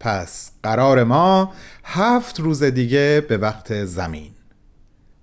پس 0.00 0.50
قرار 0.62 1.04
ما 1.04 1.52
هفت 1.84 2.40
روز 2.40 2.62
دیگه 2.62 3.26
به 3.28 3.36
وقت 3.36 3.84
زمین. 3.84 4.30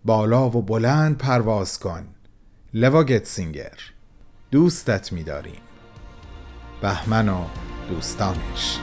بالا 0.06 0.50
و 0.50 0.62
بلند 0.62 1.18
پرواز 1.18 1.80
کن. 1.80 2.04
لوا 2.74 3.04
گتسینگر. 3.04 3.78
دوستت 4.52 5.14
میداریم. 5.14 5.62
بهمن 6.82 7.30
و 7.30 7.44
دوستانش. 7.90 8.78